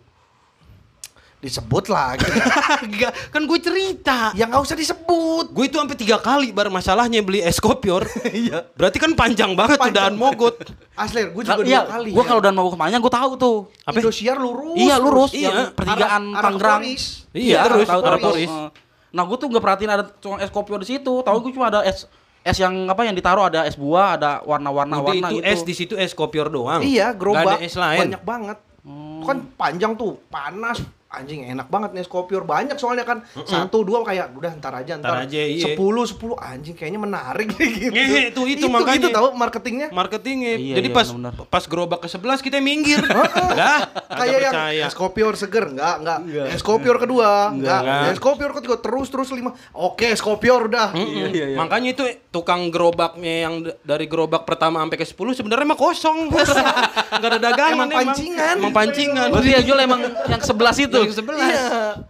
[1.40, 2.28] Disebut lagi.
[2.84, 4.36] Enggak, kan gue cerita.
[4.36, 5.50] ya nggak usah disebut.
[5.50, 8.04] Gue itu sampai tiga kali bar masalahnya beli es kopior.
[8.30, 8.68] Iya.
[8.76, 10.12] Berarti kan panjang banget tuh Panjang.
[10.12, 10.60] daan mogot.
[10.94, 12.10] Asli, gue juga Kal- dua iya, kali.
[12.12, 12.28] gue ya.
[12.28, 13.58] kalau dan mau ke mana gue tahu tuh.
[13.84, 13.96] Apa?
[13.98, 14.76] Indosiar lurus.
[14.76, 15.48] Iya lurus, Iya.
[15.48, 16.82] yang pertigaan Tangerang.
[16.84, 17.04] Polis.
[17.32, 18.20] Iya, terus, tahu arah.
[18.20, 18.52] Polis.
[18.52, 18.70] Eh,
[19.10, 21.14] Nah gue tuh nggak perhatiin ada cuma es kopior di situ.
[21.24, 22.04] Tahu gue cuma ada es
[22.40, 25.48] es yang apa yang ditaruh ada es buah, ada warna-warna warna itu gitu.
[25.48, 26.84] es di situ es kopior doang.
[26.84, 27.42] Iya, gerobak.
[27.42, 28.00] Gak ada es lain.
[28.06, 28.58] Banyak banget.
[28.86, 30.99] Itu kan panjang tuh, panas.
[31.10, 34.93] Anjing enak banget nih es kopior banyak soalnya kan satu dua kayak udah ntar aja
[34.93, 35.74] Ntar ntar, aja, iya.
[35.74, 39.01] sepuluh sepuluh anjing kayaknya menarik gitu Ngehe, tuh, itu makanya.
[39.01, 40.53] itu tahu marketingnya Marketingnya.
[40.55, 41.49] Iya, Jadi iya, pas benar-benar.
[41.49, 43.01] pas gerobak ke sebelas kita minggir.
[43.57, 44.86] Dah, kayak yang percaya.
[44.86, 48.14] es kopior seger enggak enggak es kopior kedua enggak, Enggak.
[48.14, 51.57] es kopior ketiga terus terus lima oke es kopior udah Mm-mm.
[51.57, 56.30] Makanya itu tukang gerobaknya yang dari gerobak pertama sampai ke 10 sebenarnya mah kosong.
[57.18, 58.56] Enggak ada dagangan Emang pancingan.
[58.56, 59.28] Emang pancingan.
[59.34, 60.94] Berarti yang jual emang yang sebelas itu.
[61.00, 61.50] Yang sebelas.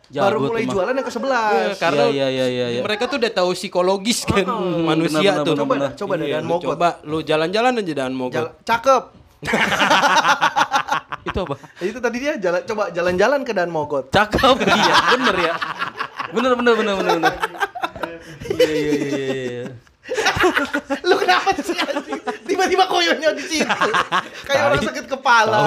[0.09, 0.73] iya baru mulai mah.
[0.75, 2.81] jualan yang ke Iya, sebelas karena Iya, iya, iya, iya.
[2.83, 4.43] mereka tuh udah tahu psikologis kan
[4.81, 5.55] manusia benar, tuh.
[5.55, 8.35] benar, coba dah coba Iya, dan lu mogot Coba lu jalan-jalan aja dan mogot.
[8.35, 9.03] Jal- cakep
[11.21, 11.55] itu apa?
[11.79, 14.55] itu tadi dia jalan coba jalan-jalan ke dan mogot Cakep.
[14.67, 15.53] iya, bener ya.
[16.29, 17.33] Bener bener bener bener bener.
[18.49, 19.63] Iya iya iya iya.
[21.01, 21.75] Lu kenapa sih
[22.43, 23.89] tiba-tiba koyonya di situ
[24.43, 25.57] kayak orang sakit kepala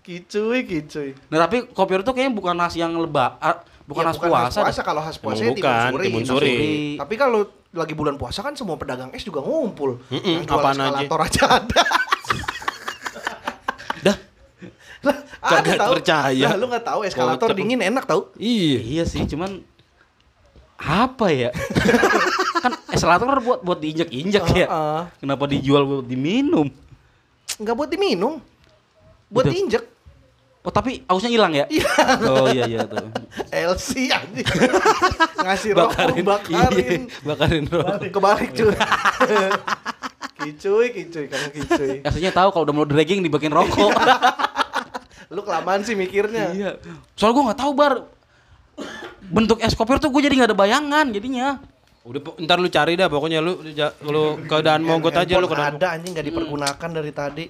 [0.00, 4.18] kicuy kicuy Nah tapi kopior itu kayaknya bukan nasi yang lebak, ah, bukan Ya, khas
[4.18, 4.58] puasa.
[4.60, 6.04] puasa kalau khas puasa ya bukan, timun suri.
[6.04, 6.52] timun Nasi suri.
[6.52, 6.76] suri.
[7.00, 7.40] Tapi kalau
[7.70, 9.96] lagi bulan puasa kan semua pedagang es juga ngumpul.
[10.08, 10.84] Yang jual apaan aja.
[10.84, 11.82] eskalator aja ada.
[14.04, 14.16] Dah.
[15.02, 15.92] lah, ada Kagak tahu.
[15.96, 16.46] percaya.
[16.46, 18.28] Lah, lu nggak tahu eskalator dingin enak tahu?
[18.36, 18.78] Iya.
[18.84, 19.64] Iya sih, cuman
[20.76, 21.48] apa ya?
[23.04, 24.66] kan buat buat diinjak-injak ya.
[24.66, 25.00] Heeh.
[25.20, 26.68] Kenapa dijual buat diminum?
[27.60, 28.40] Nggak buat diminum.
[29.30, 29.54] Buat Betul.
[29.54, 29.84] diinjek.
[30.64, 31.68] Oh tapi ausnya hilang ya?
[31.68, 31.88] Iya.
[32.24, 33.12] Oh iya iya tuh.
[33.52, 34.48] LC anjing.
[35.44, 36.24] Ngasih rokok bakarin.
[36.48, 36.68] Iya,
[37.20, 38.08] bakarin rokok.
[38.08, 38.72] Kebalik cuy.
[40.34, 41.92] Kicuy, kicuy, kamu kicuy.
[42.04, 43.92] Aslinya tahu kalau udah mau dragging dibagian rokok.
[45.34, 46.52] Lu kelamaan sih mikirnya.
[46.52, 46.70] iya.
[47.16, 47.94] Soalnya gue nggak tahu bar
[49.24, 51.62] bentuk es kopior tuh gue jadi nggak ada bayangan jadinya.
[52.04, 53.64] Udah ntar lu cari dah pokoknya lu
[54.04, 55.80] lu ke daan mogot aja lu ke daan.
[55.80, 57.44] ada anjing nggak dipergunakan dari tadi.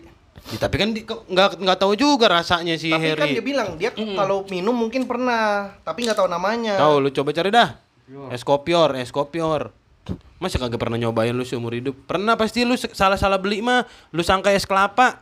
[0.54, 3.42] Ya, tapi kan nggak nggak tahu juga rasanya si Tapi kan dia Harry.
[3.42, 6.78] bilang dia kalau minum mungkin pernah, tapi nggak tahu namanya.
[6.78, 7.80] Tahu lu coba cari dah.
[8.30, 9.74] Es kopior, es kopior.
[10.38, 11.96] Masa kagak pernah nyobain lu seumur hidup?
[12.04, 15.18] Pernah pasti lu salah-salah beli mah, lu sangka es kelapa.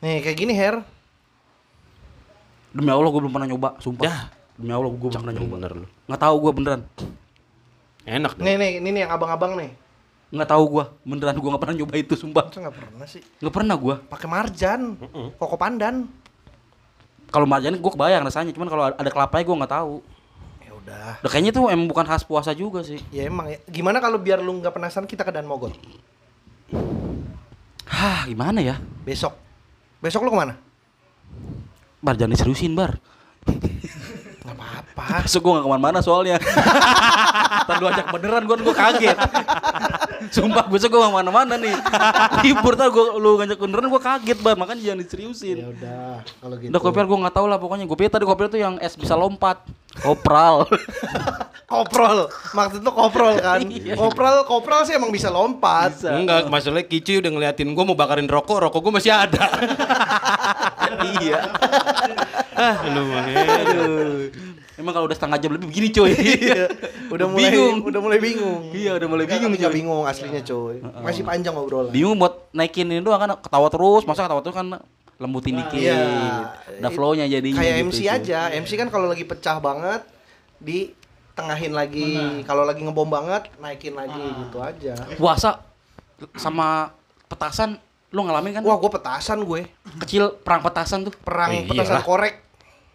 [0.00, 0.80] Nih kayak gini Her.
[2.72, 4.04] Demi Allah gue belum pernah nyoba, sumpah.
[4.08, 4.20] Dah.
[4.56, 5.54] Demi Allah gue belum pernah nyoba.
[5.60, 5.86] Bener lu.
[6.08, 6.80] Nggak tahu gue beneran.
[8.06, 8.46] Enak dong.
[8.46, 9.74] Nih nih ini nih yang abang-abang nih.
[10.30, 12.46] Nggak tahu gue beneran gue nggak pernah nyoba itu sumpah.
[12.46, 13.22] Masa nggak pernah sih?
[13.42, 13.94] Nggak pernah gue.
[14.06, 14.80] Pakai marjan,
[15.38, 16.06] koko pandan.
[17.34, 19.94] Kalau marjan gue kebayang rasanya, cuman kalau ada kelapanya gue nggak tahu.
[20.62, 21.10] Ya udah.
[21.22, 23.02] Udah kayaknya tuh emang bukan khas puasa juga sih.
[23.10, 23.58] Ya emang ya.
[23.66, 25.74] Gimana kalau biar lu nggak penasaran kita ke Dan Mogot
[27.86, 28.78] Hah, gimana ya?
[29.06, 29.34] besok?
[30.02, 30.54] Besok lu ke mana?
[32.02, 32.98] Bar jangan diseriusin bar.
[34.84, 35.24] Nggak apa-apa.
[35.24, 36.36] Besok gue gak ke mana-mana soalnya.
[37.66, 39.18] Ntar lu ajak beneran gue gue kaget.
[40.34, 41.74] Sumpah besok gue gak ke mana-mana nih.
[42.44, 44.56] Libur ntar gue lu ngajak beneran gue kaget bar.
[44.58, 45.56] Makanya jangan diseriusin.
[45.64, 46.12] Ya udah,
[46.42, 46.70] kalau gitu.
[46.72, 47.84] Udah kopiar gue gak tahu lah pokoknya.
[47.88, 49.64] Gue pikir tadi kopiar tuh yang es bisa lompat.
[49.96, 50.68] Kopral.
[51.66, 52.30] Koprol.
[52.54, 53.58] Maksud lu koprol kan?
[53.98, 55.98] Kopral, kopral sih emang bisa lompat.
[56.06, 59.50] Enggak, maksudnya Kici udah ngeliatin gua mau bakarin rokok, rokok gua masih ada.
[61.18, 61.42] iya.
[62.54, 63.24] ah, lu mah.
[64.76, 66.12] Emang kalau udah setengah jam lebih begini coy.
[66.38, 66.68] Iya.
[67.06, 67.76] Udah mulai Bingung.
[67.82, 68.60] udah mulai bingung.
[68.70, 69.72] Iya, udah mulai bingung, coy.
[69.72, 70.76] bingung aslinya coy.
[71.00, 71.88] Masih panjang obrolan.
[71.88, 74.02] Bingung buat naikin ini doang kan ketawa terus.
[74.02, 74.68] Masa ketawa terus kan
[75.16, 75.80] lembutin dikit.
[75.80, 76.00] Iya.
[76.76, 77.56] Ada flow-nya jadinya.
[77.56, 78.08] Kayak gitu, MC cuy.
[78.10, 78.40] aja.
[78.52, 80.02] MC kan kalau lagi pecah banget
[80.58, 80.92] di
[81.32, 82.12] tengahin lagi.
[82.42, 84.92] Kalau lagi ngebom banget, naikin lagi gitu aja.
[85.14, 85.64] puasa
[86.34, 86.92] sama
[87.26, 87.76] petasan
[88.08, 89.66] lu ngalamin kan Wah, gue petasan gue.
[90.00, 92.04] kecil perang petasan tuh Perang Eh, petasan iyalah.
[92.06, 92.45] korek,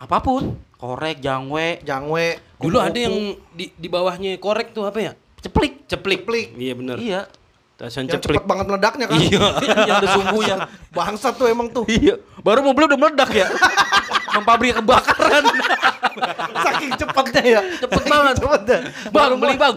[0.01, 0.43] apa pun
[0.75, 2.41] korek jangwe jangwe.
[2.57, 3.15] Dulu ada yang
[3.51, 5.13] di, di bawahnya korek tuh apa ya?
[5.37, 6.19] ceplik Ceplik.
[6.21, 6.47] Ceplik.
[6.55, 6.97] Iya bener.
[6.97, 7.21] iya
[7.73, 8.37] Tasan yang ceplik.
[8.37, 9.17] cepet banget meledaknya kan.
[9.17, 9.45] Iya.
[9.89, 10.55] yang ada sumbunya
[10.95, 11.85] Bangsat tuh emang tuh.
[11.87, 13.47] iya baru mobil udah meledak ya
[14.31, 15.43] Emang pabrik kebakaran
[16.63, 17.61] Saking cepetnya ya.
[17.77, 18.79] cepet banget Cepetnya.
[19.09, 19.75] bang beli bang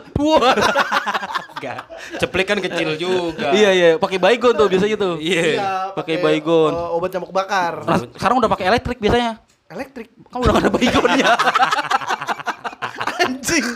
[1.55, 1.81] Enggak.
[2.19, 3.53] Ceplik kan kecil juga.
[3.53, 5.93] iya iya pakai baygon tuh biasanya tuh Iya.
[5.93, 6.73] pakai baygon.
[6.73, 7.85] uh, obat nyamuk bakar.
[8.11, 9.41] Sekarang udah pakai elektrik biasanya
[9.75, 10.09] Elektrik.
[10.27, 11.29] kan udah gak ada baygonnya
[13.25, 13.67] Anjing.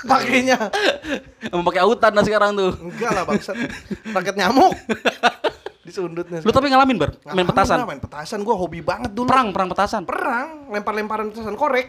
[0.00, 0.56] Pakainya.
[1.46, 3.56] emang pakai autan nah sekarang tuh Enggak lah bangsat.
[4.06, 4.72] Raket nyamuk.
[5.80, 6.38] Disundutnya.
[6.40, 9.26] lu tapi ngalamin main Ngalamin petasan lah, Main petasan gua hobi banget dulu.
[9.26, 11.88] perang perang petasan Perang, lempar-lemparan petasan korek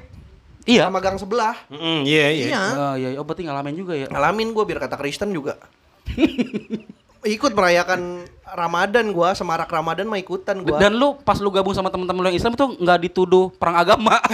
[0.62, 1.58] iya sama gang sebelah.
[1.70, 2.46] Mm, iya, iya.
[2.48, 2.62] Iya.
[2.72, 4.06] Oh, iya, oh berarti ngalamin juga ya.
[4.06, 5.58] Ngalamin gua biar kata Kristen juga.
[7.26, 10.76] Ikut merayakan Ramadan gua, semarak Ramadan mah ikutan gua.
[10.76, 14.20] Dan lu pas lu gabung sama teman-teman lu yang Islam tuh nggak dituduh perang agama.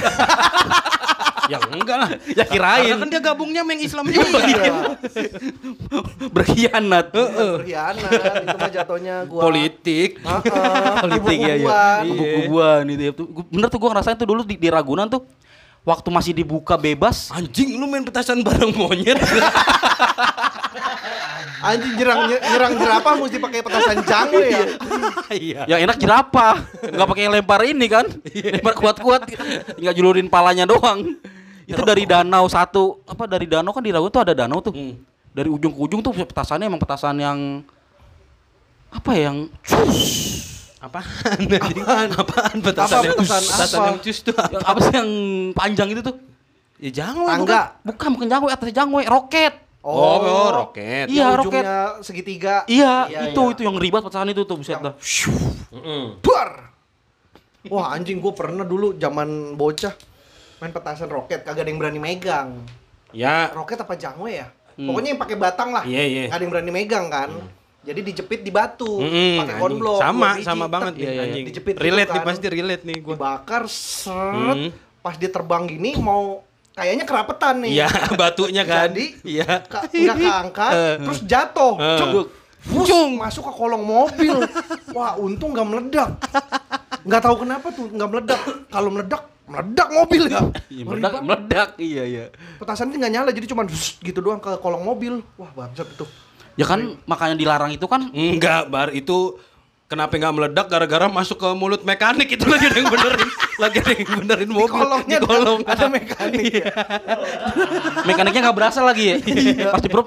[1.47, 2.09] Ya enggak lah.
[2.27, 4.35] ya kirain Karena kan dia gabungnya yang Islam juga.
[4.43, 4.99] Iya.
[6.27, 7.07] berkhianat.
[7.15, 8.11] Berkhianat,
[8.43, 9.41] itu mah jatuhnya gua.
[9.47, 10.19] Politik.
[10.19, 11.67] Heeh, Politik ya ya.
[12.03, 13.11] Kubu-kubuan itu ya.
[13.15, 15.23] Tuh, gua- Bener tuh gua ngerasain tuh dulu di, di Ragunan tuh
[15.87, 17.31] waktu masih dibuka bebas.
[17.31, 19.15] Anjing lu main petasan bareng monyet.
[21.57, 24.65] Anjing jerang nyerang jerapah mesti pakai petasan jangwe ya.
[25.31, 25.61] Iya.
[25.71, 29.31] Yang enak jerapah, nggak pakai lempar ini kan, lempar kuat-kuat,
[29.79, 31.17] nggak julurin palanya doang.
[31.63, 34.75] Itu dari danau satu, apa dari danau kan di Ragunan tuh ada danau tuh.
[34.75, 34.99] Hmm.
[35.33, 37.39] Dari ujung ke ujung tuh petasannya emang petasan yang
[38.93, 39.37] apa ya, yang
[40.77, 41.39] Apaan?
[41.73, 42.07] Apaan?
[42.13, 43.87] Apaan petasan Apa yang petasan petasan apa?
[43.89, 44.35] yang cus tuh?
[44.37, 45.09] apa sih yang
[45.57, 46.15] panjang itu tuh?
[46.77, 47.61] Ya jangan Tangga.
[47.81, 49.53] Bukan, bukan jangwe, atas jangwe, roket.
[49.81, 51.09] Oh, oh, roket.
[51.09, 51.63] Iya, roket.
[52.05, 52.61] segitiga.
[52.69, 53.53] Iya, Iya, itu iya.
[53.57, 54.93] itu yang ribet petasan itu tuh buset dah.
[56.21, 56.49] Duar.
[57.67, 59.91] Wah anjing gue pernah dulu zaman bocah
[60.57, 62.63] main petasan roket kagak ada yang berani megang.
[63.11, 63.49] Ya.
[63.53, 64.47] Roket apa jangwe ya?
[64.77, 64.93] Hmm.
[64.93, 65.83] Pokoknya yang pakai batang lah.
[65.83, 66.23] Iya, iya.
[66.29, 67.29] Nggak ada yang berani megang kan.
[67.87, 69.97] Jadi dijepit di batu, Mm-mm, pakai konblok.
[69.97, 71.45] Sama, biji, sama banget nih anjing.
[71.47, 72.27] Dijepit gitu relate nih kan.
[72.27, 73.15] pasti relate nih gua.
[73.15, 74.69] Dibakar seret, Hmm.
[74.99, 77.71] pas dia terbang gini mau kayaknya kerapetan nih.
[77.73, 77.87] Iya,
[78.19, 78.91] batunya kan.
[78.91, 79.63] Jadi Iya.
[79.63, 80.95] ka- nggak keangkat, Eh.
[81.01, 81.73] terus jatuh.
[81.77, 81.97] Eh.
[81.97, 82.27] Cuk.
[82.59, 84.35] Fus, masuk ke kolong mobil.
[84.91, 86.09] Wah, untung nggak meledak.
[87.01, 88.41] Nggak tahu kenapa tuh nggak meledak.
[88.67, 90.41] Kalau meledak, meledak mobil ya.
[90.67, 92.25] Iya, meledak, meledak, iya iya.
[92.59, 93.63] Petasan itu nggak nyala, jadi cuma
[93.97, 95.23] gitu doang ke kolong mobil.
[95.39, 96.03] Wah, bangsat itu.
[96.57, 99.37] Ya kan makanya dilarang itu kan Enggak, Bar, itu
[99.87, 103.29] kenapa nggak meledak gara-gara masuk ke mulut mekanik itu lagi ada yang benerin
[103.63, 106.43] lagi ada yang benerin mobil kolongnya di kolong ada mekanik.
[106.43, 106.71] Iya.
[108.03, 109.17] Mekaniknya nggak berasa lagi ya.
[109.71, 110.03] Pasti bro.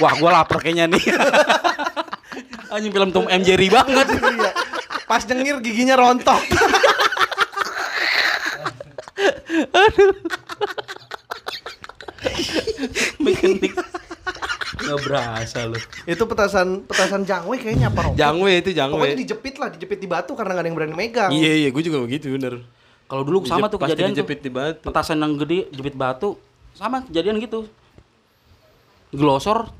[0.00, 1.04] Wah, gua lapar kayaknya nih.
[2.74, 4.08] Anjing film Tom M Jerry banget.
[4.08, 4.50] Iya.
[5.04, 6.38] Pas nyengir giginya rontok.
[13.22, 13.74] Mekanik.
[14.78, 15.78] Nggak berasa lu.
[16.04, 18.12] itu petasan petasan jangwe kayaknya apa Rob?
[18.14, 21.30] jangwe itu jangwe Pokoknya dijepit lah, dijepit di batu karena gak ada yang berani megang.
[21.30, 22.62] iya iya gue juga begitu bener
[23.04, 24.16] Kalau dulu sama tuh Pasti kejadian tuh.
[24.20, 26.38] dijepit di batu Petasan yang gede jepit batu
[26.72, 27.66] sama kejadian gitu.
[29.10, 29.72] Glosor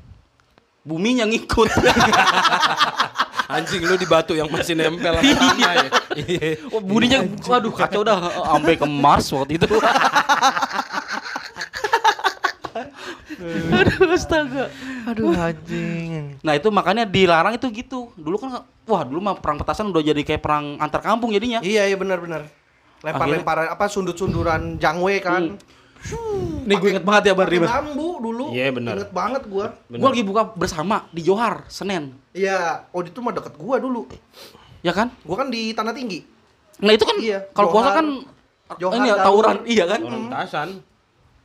[0.81, 1.69] buminya ngikut.
[3.49, 8.01] anjing lu di batu yang masih nempel sama tanah ya iya Wah, bunyinya waduh kacau
[8.03, 9.65] dah sampai ke Mars waktu itu.
[13.71, 14.69] aduh astaga.
[15.07, 16.39] Aduh anjing.
[16.43, 18.11] Nah itu makanya dilarang itu gitu.
[18.17, 21.63] Dulu kan wah dulu mah perang petasan udah jadi kayak perang antar kampung jadinya.
[21.63, 22.49] Iya iya benar-benar.
[22.99, 25.55] Lempar-lemparan apa sundut-sunduran jangwe kan.
[26.63, 28.45] Nih gue inget banget ya Bar Pakai bambu dulu.
[28.55, 28.95] Iya, benar.
[28.95, 29.75] Inget banget gua.
[29.91, 32.15] Gue lagi buka bersama di Johar Senen.
[32.31, 34.07] Iya, oh itu mah deket gua dulu.
[34.79, 35.11] Ya kan?
[35.27, 36.23] Gua kan di Tanah Tinggi.
[36.79, 38.07] Nah itu kan Iya, kalau puasa kan
[38.79, 39.99] Johar ini ya, tawuran, iya kan?
[40.05, 40.69] orang petasan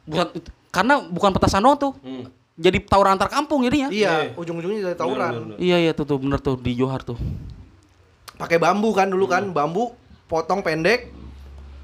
[0.05, 0.27] Bukan
[0.69, 1.93] karena bukan petasan doang tuh.
[2.05, 2.29] Hmm.
[2.55, 3.91] Jadi tawuran antar kampung jadinya.
[3.91, 4.39] Iya, Iya.
[4.39, 5.59] ujung-ujungnya dari tawuran.
[5.59, 7.19] Iya iya tuh tuh bener tuh di Johar tuh.
[8.35, 9.91] Pakai bambu kan dulu kan, bambu
[10.27, 11.11] potong pendek,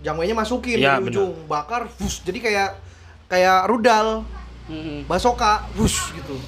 [0.00, 2.22] jangwenya masukin Iya, di ujung, bakar, bus.
[2.22, 2.78] Jadi kayak
[3.26, 4.22] kayak rudal,
[5.06, 6.38] basoka, bus gitu.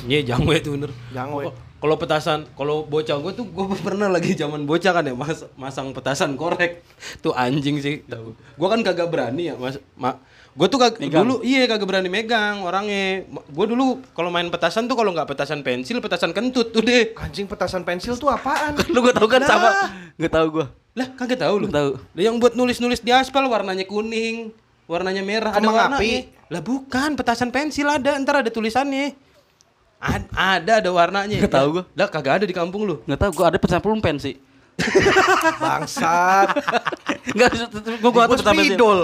[0.00, 1.52] iya jangwe itu bener Jangwe.
[1.76, 5.92] Kalau petasan kalau bocah gue tuh gue pernah lagi zaman bocah kan ya mas, masang
[5.92, 6.80] petasan korek
[7.20, 10.16] tuh anjing sih gue kan kagak berani ya mas ma,
[10.60, 11.24] gue tuh kag, Megang.
[11.24, 15.60] dulu iya kagak berani megang orangnya gue dulu kalau main petasan tuh kalau nggak petasan
[15.60, 18.76] pensil petasan kentut tuh deh Anjing petasan pensil tuh apaan?
[18.92, 19.88] Lu gak tau kan sama?
[20.14, 20.66] Gak tau gue.
[20.90, 21.96] lah kagak tahu lu tahu.
[21.96, 24.52] Lah, yang buat nulis nulis di aspal warnanya kuning
[24.84, 26.12] warnanya merah Kembang ada warnanya api.
[26.46, 29.16] lah bukan petasan pensil ada ntar ada tulisannya
[29.96, 31.84] Ad- ada ada warnanya Nggak tahu gua.
[31.90, 34.36] lah kagak ada di kampung lu Gak tau gue ada petasan pulpen sih.
[35.62, 36.48] Bangsat.
[37.30, 38.74] Gak, gue gue Gua petasan pensil.
[38.74, 38.98] spidol.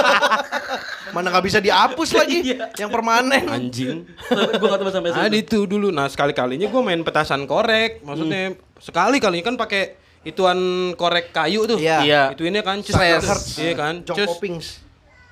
[1.14, 3.48] Mana nggak bisa dihapus lagi yang permanen.
[3.48, 5.20] anjing Gue gak tau petasan pensil.
[5.20, 5.88] Ada itu dulu.
[5.90, 8.04] Nah, sekali-kalinya gue main petasan korek.
[8.04, 9.96] Maksudnya sekali-kalinya kan pakai
[10.26, 11.78] ituan korek kayu tuh.
[11.78, 11.98] Iya.
[12.02, 12.22] Iya.
[12.34, 12.82] Itu ini kan.
[12.82, 13.94] Iya kan?
[14.04, 14.85] Jong Cus.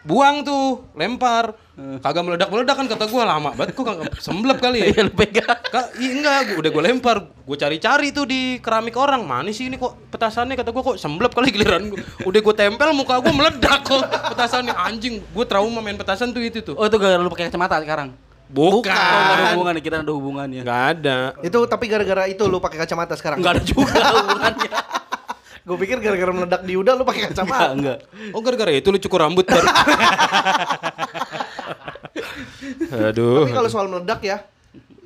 [0.04, 1.56] Buang tuh, lempar.
[1.74, 4.86] Kagak meledak-meledak kan kata gue lama banget kok kagak semblep kali ya.
[4.94, 5.58] Iya lu pegang.
[5.58, 9.66] Kak, iya enggak, gua, udah gue lempar, gue cari-cari tuh di keramik orang, mana sih
[9.66, 13.32] ini kok petasannya kata gue kok semblep kali giliran gue, udah gue tempel muka gue
[13.32, 16.78] meledak kok petasannya anjing, gue trauma main petasan tuh itu tuh.
[16.78, 18.14] Oh itu gara lu pakai kacamata sekarang?
[18.44, 20.62] Bukan, Oh gak ada hubungannya, kita ada hubungannya.
[20.62, 21.18] nggak ada.
[21.42, 23.42] Itu tapi gara-gara itu lu pakai kacamata sekarang.
[23.42, 24.70] Gak ada juga hubungannya.
[25.64, 27.66] Gue pikir gara-gara meledak di udah lu pakai Enggak, kacamata.
[27.72, 27.98] enggak.
[28.30, 29.64] Oh gara-gara itu lu cukur rambut baru.
[33.10, 33.44] Aduh.
[33.44, 34.44] Tapi kalau soal meledak ya,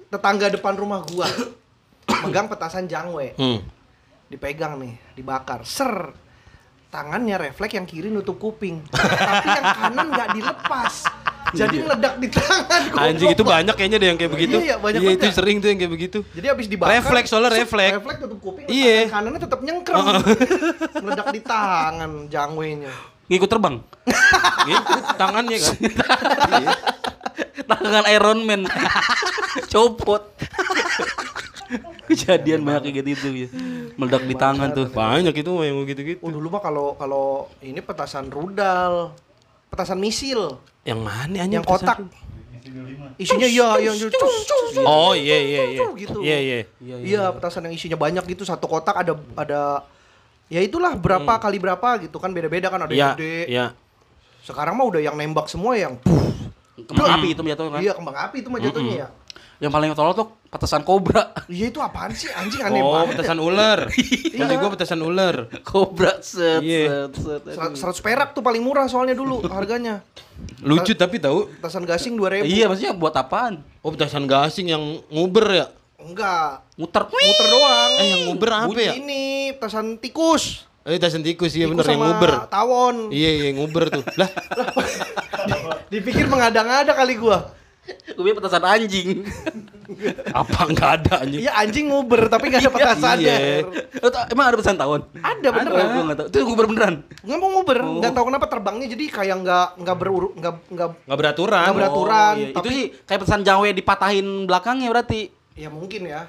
[0.09, 1.31] tetangga depan rumah gua
[2.25, 3.61] megang petasan jangwe, Hmm.
[4.27, 6.11] dipegang nih, dibakar, ser.
[6.89, 10.95] Tangannya refleks yang kiri nutup kuping, tapi yang kanan nggak dilepas.
[11.57, 12.81] Jadi meledak di tangan.
[13.09, 14.57] Anjing itu banyak kayaknya deh yang kayak begitu.
[14.61, 16.19] Iya, iya, banyak Iya, itu sering tuh yang kayak begitu.
[16.37, 17.95] Jadi abis dibakar Refleks, soalnya refleks.
[18.01, 19.09] Refleks tutup kuping Iya.
[19.09, 19.97] kanannya tetap nyengkrem
[21.05, 22.93] Meledak di tangan jangwenya
[23.29, 23.77] Ngikut terbang.
[24.65, 25.75] Gitu tangannya kan.
[26.49, 26.71] Iya.
[27.69, 28.63] Tangan Iron Man.
[29.69, 30.33] Copot.
[32.09, 33.49] Kejadian banyak kayak gitu ya.
[34.01, 34.89] Meledak di tangan tuh.
[34.89, 36.25] Banyak itu yang gitu-gitu.
[36.25, 39.13] Oh dulu mah kalau kalau ini petasan rudal
[39.69, 40.57] Petasan misil
[40.89, 41.61] Yang mana anjing?
[41.61, 41.99] Yang kotak
[43.19, 45.87] Isinya iya yang cus, cus, cus, Oh iya iya iya.
[45.99, 46.23] gitu.
[46.23, 46.59] Iya iya.
[46.81, 49.83] Iya petasan yang isinya banyak gitu Satu kotak ada ada
[50.49, 52.97] Ya itulah berapa kali berapa gitu kan beda-beda kan ada Hmm.
[52.97, 53.67] Iya yang gede iya.
[54.47, 56.01] Sekarang mah udah yang nembak semua yang
[56.79, 57.81] Kembang api itu jatuh kan.
[57.83, 59.09] Iya kembang api itu mah jatuhnya ya
[59.59, 61.35] Yang paling tolol tuh petasan kobra.
[61.47, 63.05] Iya itu apaan sih anjing aneh Oh, banget.
[63.05, 63.11] ya.
[63.13, 63.79] petasan ular.
[63.91, 64.39] Iya.
[64.39, 65.35] Tadi gua petasan ular.
[65.63, 67.11] Kobra set Iya.
[67.11, 67.75] set set.
[67.75, 70.07] Ser- 100 perak tuh paling murah soalnya dulu harganya.
[70.63, 71.51] Lucu tapi tahu.
[71.59, 72.47] Petasan gasing 2000.
[72.47, 73.59] Iya maksudnya buat apaan?
[73.81, 75.67] Oh, petasan gasing yang nguber ya.
[75.99, 76.63] Enggak.
[76.75, 77.03] Muter.
[77.05, 77.91] Muter doang.
[77.99, 78.93] Eh, yang nguber apa Bunyi ya?
[78.95, 79.23] Ini
[79.59, 80.63] petasan tikus.
[80.87, 82.31] Eh, petasan tikus iya bener yang sama nguber.
[82.47, 82.97] Tawon.
[83.11, 84.07] Iya, iya nguber tuh.
[84.15, 84.31] Lah,
[85.91, 87.51] Dipikir mengada-ngada kali gua.
[88.11, 89.23] Gue petasan anjing.
[90.31, 91.41] apa enggak ada anjing?
[91.41, 93.37] Iya anjing nguber tapi gak ada petasannya.
[93.37, 93.63] Iya.
[94.03, 95.01] Tau- Emang ada petasan tawon?
[95.17, 95.75] Ada beneran.
[95.75, 96.27] Ada, gue nggak tahu.
[96.29, 96.95] Itu gue beneran.
[97.19, 101.19] Nggak mau nguber, nggak tahu kenapa terbangnya jadi kayak nggak nggak berurut nggak nggak Enggak
[101.19, 101.63] beraturan.
[101.63, 102.49] Nggak berat- Peraturan, Oh, iya.
[102.49, 105.21] Itu tapi- sih kayak petasan jawe dipatahin belakangnya berarti.
[105.55, 106.21] Ya mungkin ya.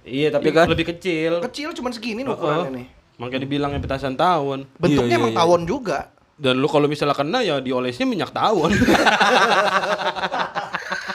[0.00, 0.66] Iya, tapi Iya kan?
[0.68, 1.32] lebih kecil.
[1.42, 2.86] Kecil cuman segini Oh, ukurannya nih.
[3.16, 4.64] Makanya dibilangnya petasan tawon.
[4.74, 5.38] Bentuknya Iya, iya, emang iya.
[5.38, 5.98] tawon juga.
[6.34, 8.72] Dan lu kalau misalnya kena ya diolesnya minyak tawon.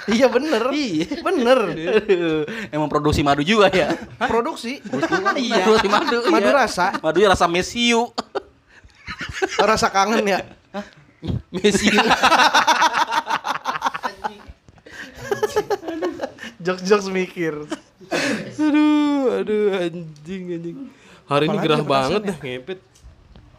[0.05, 0.63] Iya bener.
[0.69, 1.17] Iya.
[1.25, 1.59] Bener.
[1.73, 3.97] Aduh, Emang produksi madu juga ya.
[4.21, 4.81] Produksi.
[5.37, 5.65] Iya.
[5.65, 6.17] Produksi madu.
[6.29, 6.59] Madu iya.
[6.61, 6.93] rasa.
[7.01, 8.13] Madunya rasa mesiu.
[9.57, 10.39] Rasa kangen ya.
[11.49, 11.89] Messi.
[16.61, 17.53] Jokes-jokes mikir.
[18.57, 20.77] aduh, aduh anjing anjing.
[21.25, 22.79] Hari ini gerah ya banget dah ngepet.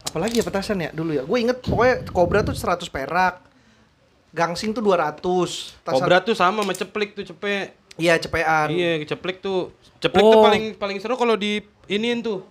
[0.07, 1.23] Apalagi ya petasan ya dulu ya.
[1.27, 3.46] Gue inget pokoknya Cobra tuh 100 perak.
[4.37, 5.73] Gangsing tuh 200.
[5.81, 7.73] Tasan- Kobra tuh sama sama ceplik tuh cepek.
[7.97, 8.69] Iya, cepean.
[8.69, 9.73] Iya, ceplik tuh.
[9.97, 10.45] Ceplik tuh Oh.
[10.45, 12.45] paling paling seru kalau di iniin tuh.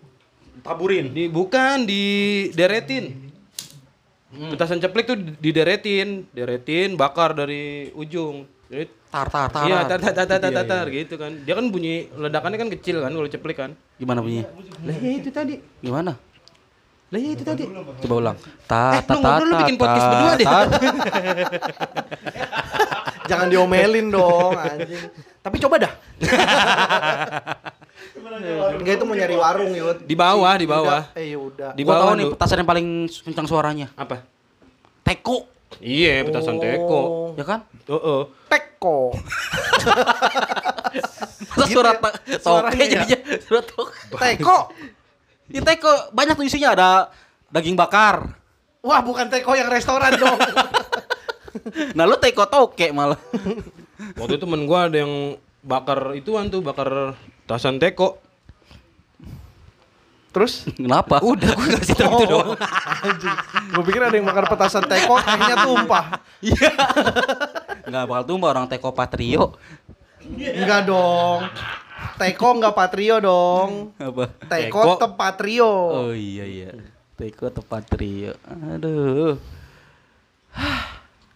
[0.67, 1.15] Taburin.
[1.15, 2.03] Di bukan di
[2.51, 3.31] deretin.
[4.37, 8.45] Petasan ceplik tuh dideretin, deretin bakar dari ujung.
[8.67, 9.65] Jadi Tar tar tar.
[9.65, 11.33] Iya, tar tar tar tar tar, tar, gitu kan.
[11.47, 13.71] Dia kan bunyi ledakannya kan kecil kan kalau ceplik kan.
[13.97, 14.51] Gimana bunyinya?
[14.83, 15.63] Lah ya itu tadi.
[15.81, 16.19] Gimana?
[17.07, 17.63] Lah ya itu tadi.
[18.03, 18.37] Coba ulang.
[18.67, 20.47] Ta Eh, lu ngobrol lu bikin podcast berdua deh.
[23.27, 25.03] Jangan diomelin dong anjing.
[25.41, 25.93] Tapi coba dah.
[28.77, 29.99] Enggak itu mau nyari warung yud.
[30.03, 31.03] Di bawah, di bawah.
[31.15, 31.73] Eh udah.
[31.73, 33.87] Di bawah nih petasan yang paling kencang suaranya.
[33.95, 34.23] Apa?
[35.03, 35.47] Teko.
[35.79, 37.01] Iya, petasan teko.
[37.01, 37.27] Oh.
[37.35, 37.61] Ya kan?
[37.87, 38.21] Heeh.
[38.47, 38.99] Teko.
[41.57, 42.91] Terus Gitu suara ya, ta- suaranya ya.
[43.03, 43.19] jadinya.
[43.41, 43.95] Suara toke.
[44.13, 44.59] Teko.
[45.47, 46.91] Di teko banyak tuh isinya ada
[47.51, 48.35] daging bakar.
[48.83, 50.39] Wah, bukan teko yang restoran dong.
[51.97, 53.19] Nah lu teko toke malah.
[54.21, 55.35] Waktu itu temen gua ada yang
[55.65, 58.21] bakar ituan tuh, bakar petasan teko.
[60.31, 61.25] Terus Kenapa?
[61.33, 62.55] Udah gua kasih tahu itu doang.
[63.03, 63.35] anjing.
[63.73, 66.05] Gue pikir ada yang bakar petasan teko, tehnya tumpah.
[67.89, 69.57] Enggak bakal tumbang orang teko patrio.
[70.37, 71.41] Enggak dong.
[72.17, 73.97] Teko enggak patrio dong.
[73.97, 74.29] Apa?
[74.49, 75.01] Teko, Teko.
[75.01, 75.73] tepatrio.
[75.93, 76.71] Oh iya iya.
[77.17, 78.37] Teko atau patrio.
[78.45, 79.41] Aduh.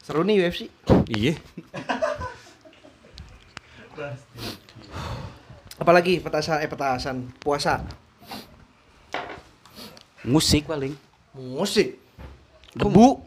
[0.04, 0.68] Seru nih UFC.
[1.08, 1.36] Iya.
[5.80, 7.80] Apalagi petasan eh petasan puasa.
[10.24, 10.92] Musik paling.
[11.32, 11.96] Musik.
[12.76, 13.20] Debu.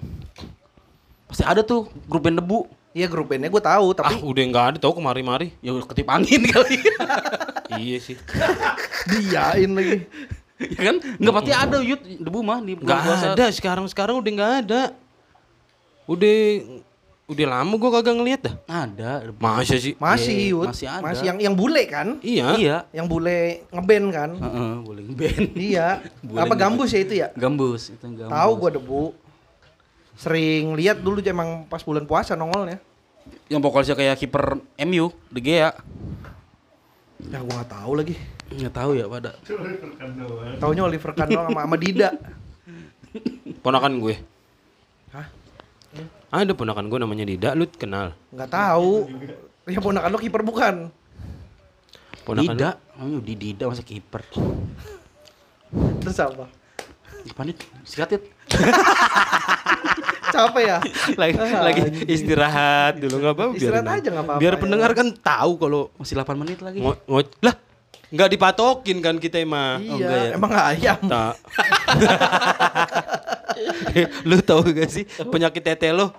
[1.26, 2.83] Pasti ada tuh grup band debu.
[2.94, 5.50] Iya grup bandnya gue tahu Ah, tapi udah nggak ada tau kemari-mari.
[5.60, 6.78] Ya udah ketip angin kali.
[7.76, 8.14] iya sih.
[9.04, 10.06] diain lagi.
[10.62, 10.96] ya kan?
[11.18, 13.00] Enggak pasti ada yut debu mah di Nggak
[13.34, 14.82] ada sekarang sekarang udah nggak ada.
[16.06, 16.38] Udah
[17.24, 18.56] udah lama gua kagak ngeliat dah.
[18.68, 19.32] Ada.
[19.34, 19.96] Masa sih?
[19.96, 20.68] Masih, Iya, Yud.
[20.70, 21.02] masih ada.
[21.02, 22.08] Masih yang yang bule kan?
[22.20, 22.48] Iya.
[22.54, 22.78] Iya.
[22.94, 23.38] Yang bule
[23.72, 24.30] ngeband kan?
[24.36, 25.48] Heeh, boleh band.
[25.56, 25.88] Iya.
[26.22, 26.62] Bule Apa ngeband.
[26.62, 27.28] gambus ya itu ya?
[27.34, 28.30] Gambus itu gambus.
[28.30, 29.04] Tahu gua debu.
[30.14, 32.78] Sering lihat dulu emang pas bulan puasa nongolnya.
[33.48, 35.72] Yang vokalisnya kayak kiper MU, De Gea.
[37.24, 38.16] Ya gua nggak tahu lagi.
[38.54, 39.32] Enggak tahu ya pada.
[40.62, 42.10] Taunya Oliver Kahn doang sama, sama Dida.
[43.66, 44.16] Ponakan gue.
[45.14, 45.28] Hah?
[46.34, 48.14] Ada ponakan gue namanya Dida, lu kenal?
[48.30, 49.10] Nggak tahu.
[49.66, 50.94] Ya ponakan lo kiper bukan?
[52.28, 54.22] Ponakan Dida, namanya di Dida masa kiper.
[56.04, 56.46] Terus apa?
[57.32, 58.24] Panit, sikat Yud.
[60.34, 60.78] Capek ya?
[61.14, 63.54] lagi, Ah, lagi istirahat dulu nggak apa-apa.
[63.54, 64.60] Istirahat aja nggak apa-apa, Biar ya.
[64.60, 66.82] pendengar kan tahu kalau Masih 8 menit lagi.
[66.82, 67.56] ngo, ngo- lah
[68.10, 69.78] nggak dipatokin kan kita emang.
[69.80, 70.30] iya, enggak ya?
[70.34, 71.00] emang ayam.
[71.04, 71.34] Tak.
[74.28, 76.10] lu tahu gak sih penyakit tete lo?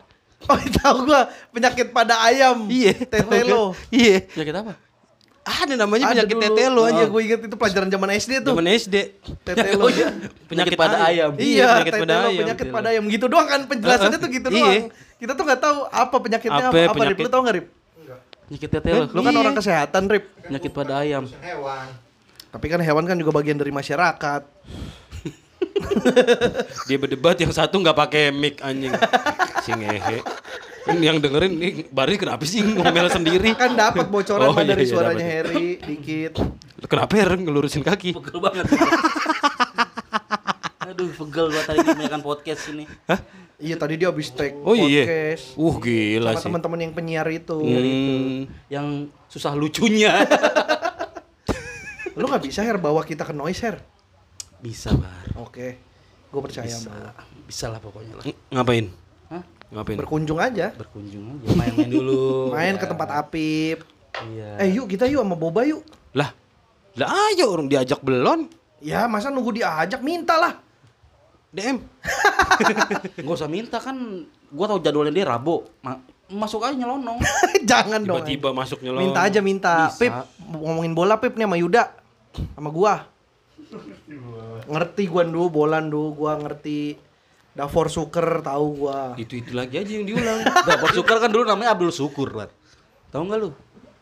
[0.44, 2.66] Oh, tahu gua penyakit pada ayam.
[2.66, 3.74] Iya, Tetelo.
[3.88, 4.26] Iya.
[4.28, 4.72] Penyakit apa?
[5.45, 6.42] Ada namanya Ada penyakit dulu.
[6.42, 7.05] tete lo Iya, aja.
[7.05, 8.53] gue inget itu pelajaran zaman SD tuh.
[8.57, 8.97] Zaman SD.
[9.45, 9.84] Tetelo.
[10.51, 11.30] Penyakit pada ayam.
[11.34, 12.40] Iya, Iya, penyakit pada tetelo, ayam.
[12.40, 14.57] penyakit pada ayam gitu doang kan penjelasannya tuh gitu Iya.
[14.57, 14.84] doang.
[15.14, 16.78] Kita tuh nggak tahu apa penyakitnya Apa apa.
[16.78, 16.97] ya Rip?
[16.97, 17.20] penyakit?
[17.20, 17.66] Lu tau nggak Rip?
[18.45, 19.05] Penyakit tetelo.
[19.07, 19.40] Lu kan Iya.
[19.40, 20.24] orang kesehatan Rip.
[20.42, 21.24] Penyakit pada ayam.
[22.51, 24.42] Tapi kan hewan kan juga bagian dari masyarakat.
[26.86, 28.95] Dia berdebat yang satu nggak pakai mic anjing.
[29.61, 29.72] Si
[30.85, 33.57] Ini yang dengerin nih Bari kenapa sih ngomel sendiri?
[33.57, 35.32] Kan dapat bocoran Oh, iya, dari iya, suaranya dapat.
[35.32, 36.32] Harry dikit.
[36.85, 38.12] Kenapa Her ngelurusin kaki?
[38.12, 38.68] Pegel banget.
[40.85, 42.85] Aduh, pegel gua tadi menyaksikan podcast ini.
[43.57, 45.07] Iya tadi dia habis take Oh iya.
[45.07, 45.57] podcast.
[45.57, 46.45] Uh gila sama sih.
[46.45, 47.57] teman-teman yang penyiar itu.
[47.57, 48.45] Hmm.
[48.68, 48.87] Yang
[49.26, 50.12] susah lucunya.
[52.18, 53.80] Lu nggak bisa Her bawa kita ke noise Her.
[54.61, 55.35] Bisa, Bar.
[55.41, 55.80] Oke.
[56.28, 56.85] Gue percaya Bisa.
[56.85, 57.11] sama lu.
[57.45, 58.24] Bisa lah pokoknya lah.
[58.24, 58.87] Ng- Ngapain?
[59.73, 59.97] Ngapain?
[59.97, 60.73] Berkunjung aja.
[60.75, 62.21] Berkunjung aja, main-main dulu.
[62.55, 62.81] Main Ya.
[62.81, 63.79] ke tempat Apip.
[64.15, 64.49] Iya.
[64.62, 65.83] Eh yuk kita yuk sama Boba yuk.
[66.15, 66.31] Lah,
[66.95, 68.47] lah ayo orang diajak belon.
[68.79, 70.61] Ya masa nunggu diajak minta lah.
[71.51, 71.79] DM.
[73.25, 73.95] Nggak usah minta kan
[74.51, 75.67] gua tahu jadwalnya dia Rabu.
[75.83, 77.19] Ma- masuk aja nyelonong.
[77.71, 78.23] Jangan dong.
[78.23, 79.01] Tiba-tiba masuk nyelon.
[79.07, 79.91] Minta aja minta.
[79.91, 79.99] Bisa.
[79.99, 80.12] Pip,
[80.51, 81.85] ngomongin bola Pip nih sama Yuda
[82.55, 83.07] sama gua.
[84.67, 86.99] Ngerti gua dulu bolan dulu gua ngerti.
[87.55, 89.14] Davor Suker tahu gua.
[89.14, 90.42] Itu itu lagi aja yang diulang.
[90.68, 92.50] Dapat Syukur kan dulu namanya Abdul Syukur, Lat.
[93.14, 93.50] Tahu nggak lu?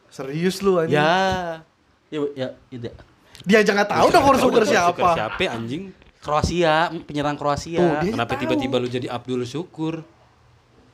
[0.08, 0.96] Serius lu anjing.
[0.96, 1.60] Ya.
[2.08, 2.92] Ya, ya, ya.
[3.44, 5.08] Dia aja nggak tahu Davor Suker Suker siapa.
[5.12, 5.92] Siapa anjing?
[6.22, 7.76] Kroasia, penyerang Kroasia.
[7.76, 10.00] Tuh, dia- Kenapa tiba-tiba lu jadi Abdul Syukur?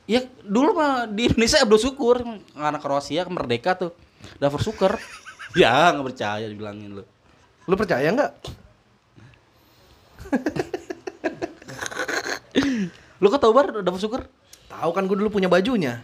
[0.03, 2.25] Ya dulu mah di Indonesia Abdul Syukur,
[2.57, 3.95] anak Kroasia merdeka tuh.
[4.35, 4.99] Davor Syukur.
[5.61, 7.03] ya nggak percaya dibilangin lu.
[7.69, 8.31] Lu percaya nggak?
[13.19, 14.21] Lu kok tahu bar Davor Syukur?
[14.69, 16.03] Tahu kan gua dulu punya bajunya.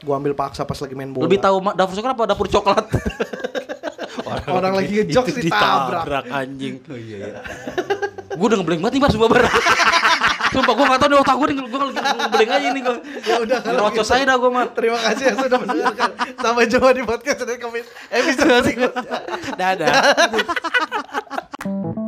[0.00, 1.24] Gua ambil paksa pas lagi main bola.
[1.28, 2.86] Lebih tahu Davor Syukur apa dapur coklat?
[4.46, 6.24] Orang lagi ngejok Itu ditabrak.
[6.30, 6.82] anjing.
[6.90, 7.40] Oh iya iya.
[8.36, 9.48] gue udah ngeblank banget nih bar sumpah bar.
[10.52, 12.96] sumpah gue gak tau nih otak gue nih gue lagi ngeblank aja nih gue.
[13.24, 14.26] Ya udah kalau Ngerocos gitu.
[14.28, 14.64] dah gue mah.
[14.76, 16.10] Terima kasih yang sudah mendengarkan.
[16.36, 17.40] Sampai jumpa di podcast
[18.12, 19.18] episode berikutnya.
[19.56, 19.94] Dadah.